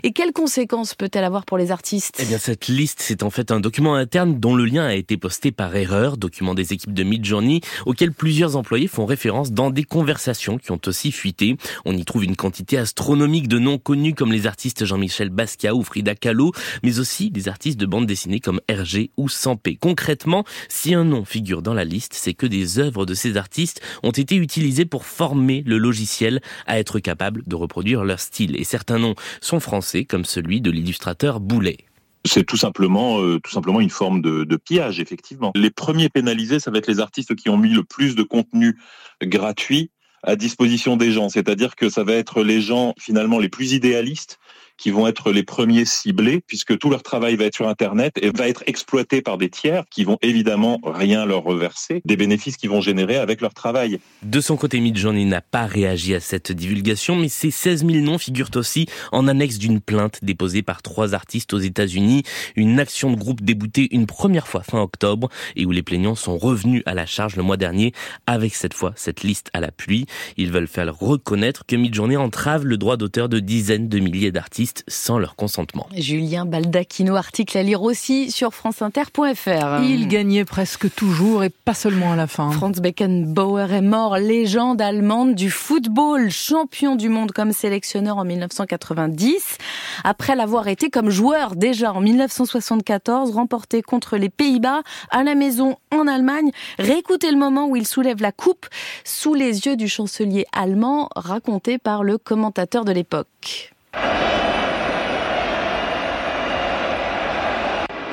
et 0.02 0.12
quelles 0.12 0.32
conséquences 0.32 0.96
peut-elle 0.96 1.22
avoir 1.22 1.44
pour 1.44 1.56
les 1.56 1.70
artistes? 1.70 2.16
Eh 2.18 2.24
bien, 2.24 2.38
cette 2.38 2.66
liste, 2.66 2.98
c'est 3.00 3.22
en 3.22 3.30
fait 3.30 3.52
un 3.52 3.60
document 3.60 3.94
interne 3.94 4.40
dont 4.40 4.56
le 4.56 4.64
lien 4.64 4.84
a 4.84 4.94
été 4.94 5.16
posté 5.16 5.52
par 5.52 5.76
erreur, 5.76 6.16
document 6.16 6.54
des 6.54 6.72
équipes 6.72 6.94
de 6.94 7.04
Midjourney, 7.04 7.60
auquel 7.86 8.12
plusieurs 8.12 8.56
employés 8.56 8.88
font 8.88 9.06
référence 9.06 9.52
dans 9.52 9.70
des 9.70 9.84
conversations 9.84 10.58
qui 10.58 10.72
ont 10.72 10.80
aussi 10.86 11.12
fuité. 11.12 11.56
On 11.84 11.96
y 11.96 12.04
trouve 12.04 12.24
une 12.24 12.34
quantité 12.34 12.76
astronomique 12.76 13.46
de 13.46 13.60
noms 13.60 13.78
connus 13.78 14.14
comme 14.14 14.32
les 14.32 14.48
artistes 14.48 14.84
Jean-Michel 14.84 15.30
Basquiat 15.30 15.76
ou 15.76 15.84
Frida 15.84 16.16
Kahlo, 16.16 16.50
mais 16.82 16.98
aussi 16.98 17.30
des 17.30 17.48
artistes 17.48 17.78
de 17.78 17.86
bande 17.86 18.06
dessinée 18.06 18.40
comme 18.40 18.60
Hergé 18.66 19.12
ou 19.16 19.28
Sampé. 19.28 19.78
Concrètement, 19.80 20.44
si 20.68 20.92
un 20.94 21.04
nom 21.04 21.24
figure 21.24 21.62
dans 21.62 21.74
la 21.74 21.84
liste, 21.84 22.14
c'est 22.14 22.34
que 22.34 22.47
des 22.48 22.78
œuvres 22.78 23.06
de 23.06 23.14
ces 23.14 23.36
artistes 23.36 23.80
ont 24.02 24.10
été 24.10 24.36
utilisées 24.36 24.84
pour 24.84 25.06
former 25.06 25.62
le 25.66 25.78
logiciel 25.78 26.40
à 26.66 26.78
être 26.78 26.98
capable 26.98 27.42
de 27.46 27.54
reproduire 27.54 28.04
leur 28.04 28.20
style. 28.20 28.58
Et 28.60 28.64
certains 28.64 28.98
noms 28.98 29.14
sont 29.40 29.60
français, 29.60 30.04
comme 30.04 30.24
celui 30.24 30.60
de 30.60 30.70
l'illustrateur 30.70 31.40
Boulet. 31.40 31.78
C'est 32.24 32.44
tout 32.44 32.56
simplement, 32.56 33.20
euh, 33.20 33.38
tout 33.42 33.50
simplement 33.50 33.80
une 33.80 33.90
forme 33.90 34.20
de, 34.20 34.44
de, 34.44 34.56
pillage, 34.56 35.00
effectivement. 35.00 35.52
Les 35.54 35.70
premiers 35.70 36.08
pénalisés, 36.08 36.58
ça 36.58 36.70
va 36.70 36.78
être 36.78 36.88
les 36.88 37.00
artistes 37.00 37.34
qui 37.36 37.48
ont 37.48 37.56
mis 37.56 37.72
le 37.72 37.84
plus 37.84 38.16
de 38.16 38.22
contenu 38.22 38.76
gratuit 39.22 39.90
à 40.22 40.36
disposition 40.36 40.96
des 40.96 41.12
gens. 41.12 41.28
C'est-à-dire 41.28 41.76
que 41.76 41.88
ça 41.88 42.04
va 42.04 42.12
être 42.12 42.42
les 42.42 42.60
gens 42.60 42.94
finalement 42.98 43.38
les 43.38 43.48
plus 43.48 43.72
idéalistes 43.72 44.38
qui 44.78 44.90
vont 44.90 45.06
être 45.06 45.32
les 45.32 45.42
premiers 45.42 45.84
ciblés, 45.84 46.40
puisque 46.46 46.78
tout 46.78 46.88
leur 46.88 47.02
travail 47.02 47.36
va 47.36 47.44
être 47.44 47.54
sur 47.54 47.68
Internet 47.68 48.14
et 48.22 48.30
va 48.30 48.48
être 48.48 48.62
exploité 48.66 49.20
par 49.20 49.36
des 49.36 49.50
tiers 49.50 49.84
qui 49.90 50.04
vont 50.04 50.18
évidemment 50.22 50.80
rien 50.84 51.26
leur 51.26 51.42
reverser, 51.42 52.00
des 52.04 52.16
bénéfices 52.16 52.56
qu'ils 52.56 52.70
vont 52.70 52.80
générer 52.80 53.16
avec 53.16 53.40
leur 53.40 53.52
travail. 53.52 53.98
De 54.22 54.40
son 54.40 54.56
côté, 54.56 54.80
Midjourney 54.80 55.24
n'a 55.24 55.40
pas 55.40 55.66
réagi 55.66 56.14
à 56.14 56.20
cette 56.20 56.52
divulgation, 56.52 57.16
mais 57.16 57.28
ces 57.28 57.50
16 57.50 57.84
000 57.84 58.04
noms 58.04 58.18
figurent 58.18 58.50
aussi 58.54 58.86
en 59.12 59.26
annexe 59.26 59.58
d'une 59.58 59.80
plainte 59.80 60.20
déposée 60.22 60.62
par 60.62 60.82
trois 60.82 61.14
artistes 61.14 61.52
aux 61.52 61.58
États-Unis, 61.58 62.22
une 62.56 62.78
action 62.78 63.10
de 63.10 63.16
groupe 63.16 63.42
débutée 63.42 63.88
une 63.90 64.06
première 64.06 64.46
fois 64.46 64.62
fin 64.62 64.80
octobre 64.80 65.28
et 65.56 65.66
où 65.66 65.72
les 65.72 65.82
plaignants 65.82 66.14
sont 66.14 66.38
revenus 66.38 66.82
à 66.86 66.94
la 66.94 67.06
charge 67.06 67.36
le 67.36 67.42
mois 67.42 67.56
dernier 67.56 67.92
avec 68.26 68.54
cette 68.54 68.74
fois 68.74 68.92
cette 68.96 69.22
liste 69.22 69.50
à 69.52 69.60
la 69.60 69.72
pluie. 69.72 70.06
Ils 70.36 70.52
veulent 70.52 70.68
faire 70.68 70.96
reconnaître 70.96 71.66
que 71.66 71.76
Midjourney 71.76 72.16
entrave 72.16 72.64
le 72.64 72.76
droit 72.76 72.96
d'auteur 72.96 73.28
de 73.28 73.40
dizaines 73.40 73.88
de 73.88 73.98
milliers 73.98 74.32
d'artistes 74.32 74.67
sans 74.88 75.18
leur 75.18 75.36
consentement. 75.36 75.86
Julien 75.94 76.44
Baldacchino, 76.44 77.16
article 77.16 77.58
à 77.58 77.62
lire 77.62 77.82
aussi 77.82 78.30
sur 78.30 78.54
franceinter.fr. 78.54 79.82
Il 79.82 80.08
gagnait 80.08 80.44
presque 80.44 80.92
toujours 80.94 81.44
et 81.44 81.50
pas 81.50 81.74
seulement 81.74 82.12
à 82.12 82.16
la 82.16 82.26
fin. 82.26 82.50
Franz 82.50 82.80
Beckenbauer 82.80 83.72
est 83.72 83.82
mort, 83.82 84.18
légende 84.18 84.80
allemande 84.80 85.34
du 85.34 85.50
football, 85.50 86.30
champion 86.30 86.96
du 86.96 87.08
monde 87.08 87.32
comme 87.32 87.52
sélectionneur 87.52 88.18
en 88.18 88.24
1990. 88.24 89.58
Après 90.04 90.36
l'avoir 90.36 90.68
été 90.68 90.90
comme 90.90 91.10
joueur 91.10 91.56
déjà 91.56 91.92
en 91.92 92.00
1974, 92.00 93.32
remporté 93.32 93.82
contre 93.82 94.16
les 94.16 94.28
Pays-Bas 94.28 94.82
à 95.10 95.22
la 95.24 95.34
maison 95.34 95.76
en 95.92 96.06
Allemagne. 96.06 96.50
Réécoutez 96.78 97.30
le 97.30 97.38
moment 97.38 97.66
où 97.66 97.76
il 97.76 97.86
soulève 97.86 98.22
la 98.22 98.32
coupe 98.32 98.66
sous 99.04 99.34
les 99.34 99.66
yeux 99.66 99.76
du 99.76 99.88
chancelier 99.88 100.46
allemand, 100.52 101.08
raconté 101.16 101.78
par 101.78 102.04
le 102.04 102.18
commentateur 102.18 102.84
de 102.84 102.92
l'époque. 102.92 103.72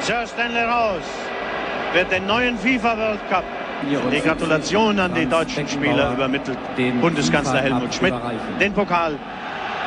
Sir 0.06 0.28
Stanley 0.28 0.62
Rose 0.62 1.02
wird 1.94 2.12
den 2.12 2.28
neuen 2.28 2.60
FIFA 2.60 2.96
World 2.96 3.28
Cup. 3.28 3.44
Die 4.12 4.22
Gratulation 4.22 5.00
an 5.00 5.16
die 5.16 5.26
deutschen 5.26 5.68
Spieler 5.68 6.14
übermittelt 6.14 6.60
Bundeskanzler 7.02 7.62
Helmut 7.62 7.92
Schmidt 7.92 8.14
den 8.60 8.72
Pokal 8.72 9.18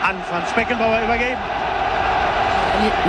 an 0.03 0.17
Franz 0.29 0.53
Beckenbauer 0.55 1.03
übergeben. 1.05 1.39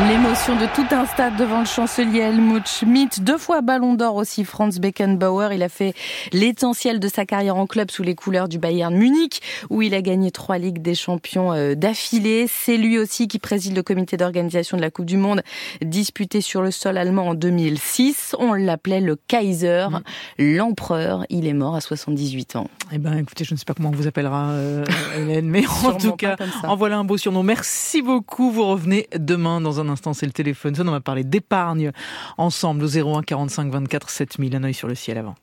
L'émotion 0.08 0.56
de 0.56 0.66
tout 0.74 0.96
un 0.96 1.06
stade 1.06 1.36
devant 1.36 1.60
le 1.60 1.66
chancelier 1.66 2.22
Helmut 2.22 2.68
Schmidt, 2.68 3.22
deux 3.22 3.38
fois 3.38 3.62
ballon 3.62 3.94
d'or 3.94 4.16
aussi 4.16 4.44
Franz 4.44 4.80
Beckenbauer. 4.80 5.54
Il 5.54 5.62
a 5.62 5.70
fait 5.70 5.94
l'essentiel 6.32 7.00
de 7.00 7.08
sa 7.08 7.26
carrière 7.26 7.56
en 7.56 7.68
club 7.68 7.92
sous 7.92 8.02
les 8.02 8.16
couleurs 8.16 8.48
du 8.48 8.58
Bayern 8.58 8.96
Munich, 8.96 9.42
où 9.70 9.84
il 9.84 9.94
a 9.94 10.02
gagné 10.02 10.32
trois 10.32 10.58
Ligues 10.58 10.82
des 10.82 10.96
Champions 10.96 11.54
euh, 11.54 11.76
d'affilée. 11.76 12.48
C'est 12.50 12.78
lui 12.78 12.98
aussi 12.98 13.28
qui 13.28 13.38
préside 13.38 13.76
le 13.76 13.84
comité 13.84 14.18
d'organisation 14.18 14.76
de 14.76 14.82
la 14.82 14.90
Coupe 14.90 15.06
du 15.06 15.18
Monde 15.18 15.44
disputée 15.84 16.42
sur 16.42 16.64
le 16.64 16.72
sol 16.72 16.98
allemand 16.98 17.28
en 17.28 17.34
2006. 17.36 18.36
On 18.40 18.54
l'appelait 18.54 19.02
le 19.02 19.18
Kaiser, 19.28 19.88
mmh. 19.92 20.56
l'empereur. 20.56 21.26
Il 21.30 21.46
est 21.46 21.54
mort 21.54 21.76
à 21.76 21.82
78 21.82 22.56
ans. 22.56 22.68
Eh 22.92 22.98
ben, 22.98 23.18
écoutez, 23.18 23.44
je 23.44 23.54
ne 23.54 23.60
sais 23.60 23.66
pas 23.66 23.76
comment 23.76 23.90
on 23.90 23.96
vous 23.96 24.08
appellera, 24.08 24.50
euh, 24.50 24.84
Hélène, 25.16 25.48
mais 25.48 25.66
en 25.84 25.94
tout 25.94 26.16
cas, 26.16 26.38
en 26.64 26.76
voilà 26.76 26.98
un 26.98 27.04
beau 27.04 27.18
surnom. 27.18 27.44
Merci 27.44 28.02
beaucoup. 28.02 28.50
Vous 28.50 28.66
revenez 28.66 29.08
demain 29.16 29.59
dans 29.62 29.80
un 29.80 29.90
instant, 29.90 30.14
c'est 30.14 30.26
le 30.26 30.32
téléphone. 30.32 30.76
On 30.80 30.92
va 30.92 31.02
parler 31.02 31.24
d'épargne 31.24 31.92
ensemble 32.38 32.84
au 32.84 33.18
01 33.18 33.24
45 33.24 33.72
24 33.72 34.10
7000. 34.10 34.56
Un 34.56 34.64
œil 34.64 34.74
sur 34.74 34.88
le 34.88 34.96
ciel 34.96 35.18
avant. 35.18 35.36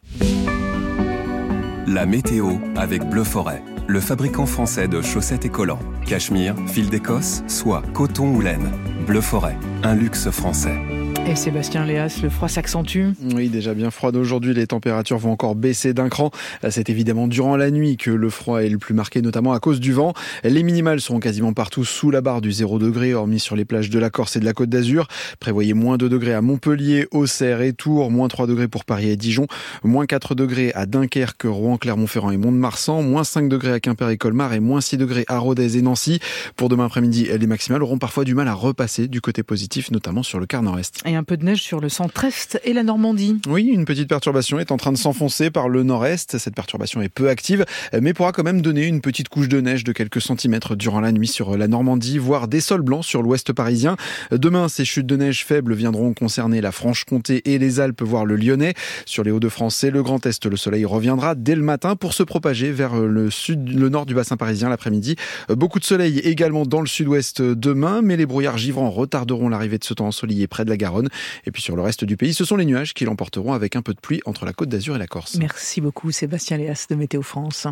La 1.86 2.04
météo 2.04 2.54
avec 2.74 3.04
Bleu 3.08 3.22
Forêt, 3.22 3.62
le 3.86 4.00
fabricant 4.00 4.46
français 4.46 4.88
de 4.88 5.00
chaussettes 5.00 5.44
et 5.44 5.50
collants. 5.50 5.78
Cachemire, 6.04 6.56
fil 6.66 6.90
d'Écosse, 6.90 7.44
soie, 7.46 7.82
coton 7.94 8.34
ou 8.34 8.40
laine. 8.40 8.72
Bleu 9.06 9.20
Forêt, 9.20 9.56
un 9.84 9.94
luxe 9.94 10.30
français. 10.30 11.05
Et 11.28 11.34
Sébastien 11.34 11.84
Léas, 11.84 12.20
le 12.22 12.30
froid 12.30 12.48
s'accentue 12.48 13.06
Oui, 13.34 13.48
déjà 13.48 13.74
bien 13.74 13.90
froid 13.90 14.12
d'aujourd'hui. 14.12 14.54
Les 14.54 14.68
températures 14.68 15.18
vont 15.18 15.32
encore 15.32 15.56
baisser 15.56 15.92
d'un 15.92 16.08
cran. 16.08 16.30
C'est 16.70 16.88
évidemment 16.88 17.26
durant 17.26 17.56
la 17.56 17.72
nuit 17.72 17.96
que 17.96 18.12
le 18.12 18.30
froid 18.30 18.62
est 18.62 18.68
le 18.68 18.78
plus 18.78 18.94
marqué, 18.94 19.22
notamment 19.22 19.52
à 19.52 19.58
cause 19.58 19.80
du 19.80 19.92
vent. 19.92 20.12
Les 20.44 20.62
minimales 20.62 21.00
seront 21.00 21.18
quasiment 21.18 21.52
partout 21.52 21.84
sous 21.84 22.12
la 22.12 22.20
barre 22.20 22.42
du 22.42 22.52
0 22.52 22.78
degré, 22.78 23.12
hormis 23.12 23.40
sur 23.40 23.56
les 23.56 23.64
plages 23.64 23.90
de 23.90 23.98
la 23.98 24.08
Corse 24.08 24.36
et 24.36 24.40
de 24.40 24.44
la 24.44 24.52
Côte 24.52 24.68
d'Azur. 24.68 25.08
Prévoyez 25.40 25.74
moins 25.74 25.96
2 25.96 26.08
degrés 26.08 26.32
à 26.32 26.42
Montpellier, 26.42 27.08
Auxerre 27.10 27.60
et 27.60 27.72
Tours, 27.72 28.12
moins 28.12 28.28
3 28.28 28.46
degrés 28.46 28.68
pour 28.68 28.84
Paris 28.84 29.10
et 29.10 29.16
Dijon, 29.16 29.48
moins 29.82 30.06
4 30.06 30.36
degrés 30.36 30.70
à 30.76 30.86
Dunkerque, 30.86 31.42
Rouen, 31.44 31.76
Clermont-Ferrand 31.76 32.30
et 32.30 32.36
Mont-de-Marsan, 32.36 33.02
moins 33.02 33.24
5 33.24 33.48
degrés 33.48 33.72
à 33.72 33.80
Quimper 33.80 34.10
et 34.10 34.16
Colmar 34.16 34.52
et 34.52 34.60
moins 34.60 34.80
6 34.80 34.96
degrés 34.96 35.24
à 35.26 35.38
Rodez 35.38 35.76
et 35.76 35.82
Nancy. 35.82 36.20
Pour 36.54 36.68
demain 36.68 36.86
après-midi, 36.86 37.26
les 37.36 37.46
maximales 37.48 37.82
auront 37.82 37.98
parfois 37.98 38.22
du 38.22 38.36
mal 38.36 38.46
à 38.46 38.54
repasser 38.54 39.08
du 39.08 39.20
côté 39.20 39.42
positif, 39.42 39.90
notamment 39.90 40.22
sur 40.22 40.38
le 40.38 40.46
quart 40.46 40.62
nord-est. 40.62 41.02
Un 41.16 41.24
peu 41.24 41.38
de 41.38 41.46
neige 41.46 41.62
sur 41.62 41.80
le 41.80 41.88
centre-est 41.88 42.60
et 42.62 42.74
la 42.74 42.82
Normandie. 42.82 43.40
Oui, 43.48 43.70
une 43.72 43.86
petite 43.86 44.06
perturbation 44.06 44.58
est 44.58 44.70
en 44.70 44.76
train 44.76 44.92
de 44.92 44.98
s'enfoncer 44.98 45.50
par 45.50 45.70
le 45.70 45.82
nord-est. 45.82 46.36
Cette 46.36 46.54
perturbation 46.54 47.00
est 47.00 47.08
peu 47.08 47.30
active, 47.30 47.64
mais 47.98 48.12
pourra 48.12 48.32
quand 48.32 48.42
même 48.42 48.60
donner 48.60 48.84
une 48.84 49.00
petite 49.00 49.30
couche 49.30 49.48
de 49.48 49.58
neige 49.62 49.82
de 49.82 49.92
quelques 49.92 50.20
centimètres 50.20 50.76
durant 50.76 51.00
la 51.00 51.12
nuit 51.12 51.26
sur 51.26 51.56
la 51.56 51.68
Normandie, 51.68 52.18
voire 52.18 52.48
des 52.48 52.60
sols 52.60 52.82
blancs 52.82 53.02
sur 53.02 53.22
l'ouest 53.22 53.54
parisien. 53.54 53.96
Demain, 54.30 54.68
ces 54.68 54.84
chutes 54.84 55.06
de 55.06 55.16
neige 55.16 55.46
faibles 55.46 55.74
viendront 55.74 56.12
concerner 56.12 56.60
la 56.60 56.70
Franche-Comté 56.70 57.40
et 57.46 57.58
les 57.58 57.80
Alpes, 57.80 58.02
voire 58.02 58.26
le 58.26 58.36
Lyonnais. 58.36 58.74
Sur 59.06 59.24
les 59.24 59.30
Hauts-de-France 59.30 59.84
et 59.84 59.90
le 59.90 60.02
Grand 60.02 60.26
Est, 60.26 60.44
le 60.44 60.58
soleil 60.58 60.84
reviendra 60.84 61.34
dès 61.34 61.54
le 61.54 61.62
matin 61.62 61.96
pour 61.96 62.12
se 62.12 62.24
propager 62.24 62.72
vers 62.72 62.94
le 62.94 63.30
sud, 63.30 63.70
le 63.70 63.88
nord 63.88 64.04
du 64.04 64.14
bassin 64.14 64.36
parisien 64.36 64.68
l'après-midi. 64.68 65.16
Beaucoup 65.48 65.78
de 65.78 65.84
soleil 65.84 66.18
également 66.18 66.66
dans 66.66 66.82
le 66.82 66.86
sud-ouest 66.86 67.40
demain, 67.40 68.02
mais 68.02 68.18
les 68.18 68.26
brouillards 68.26 68.58
givrants 68.58 68.90
retarderont 68.90 69.48
l'arrivée 69.48 69.78
de 69.78 69.84
ce 69.84 69.94
temps 69.94 70.08
ensoleillé 70.08 70.46
près 70.46 70.66
de 70.66 70.70
la 70.70 70.76
Garonne. 70.76 71.05
Et 71.46 71.50
puis 71.50 71.62
sur 71.62 71.76
le 71.76 71.82
reste 71.82 72.04
du 72.04 72.16
pays, 72.16 72.34
ce 72.34 72.44
sont 72.44 72.56
les 72.56 72.64
nuages 72.64 72.94
qui 72.94 73.04
l'emporteront 73.04 73.52
avec 73.52 73.76
un 73.76 73.82
peu 73.82 73.94
de 73.94 74.00
pluie 74.00 74.20
entre 74.26 74.44
la 74.44 74.52
Côte 74.52 74.68
d'Azur 74.68 74.96
et 74.96 74.98
la 74.98 75.06
Corse. 75.06 75.36
Merci 75.36 75.80
beaucoup 75.80 76.10
Sébastien 76.10 76.56
Léas 76.56 76.86
de 76.90 76.94
Météo 76.94 77.22
France. 77.22 77.64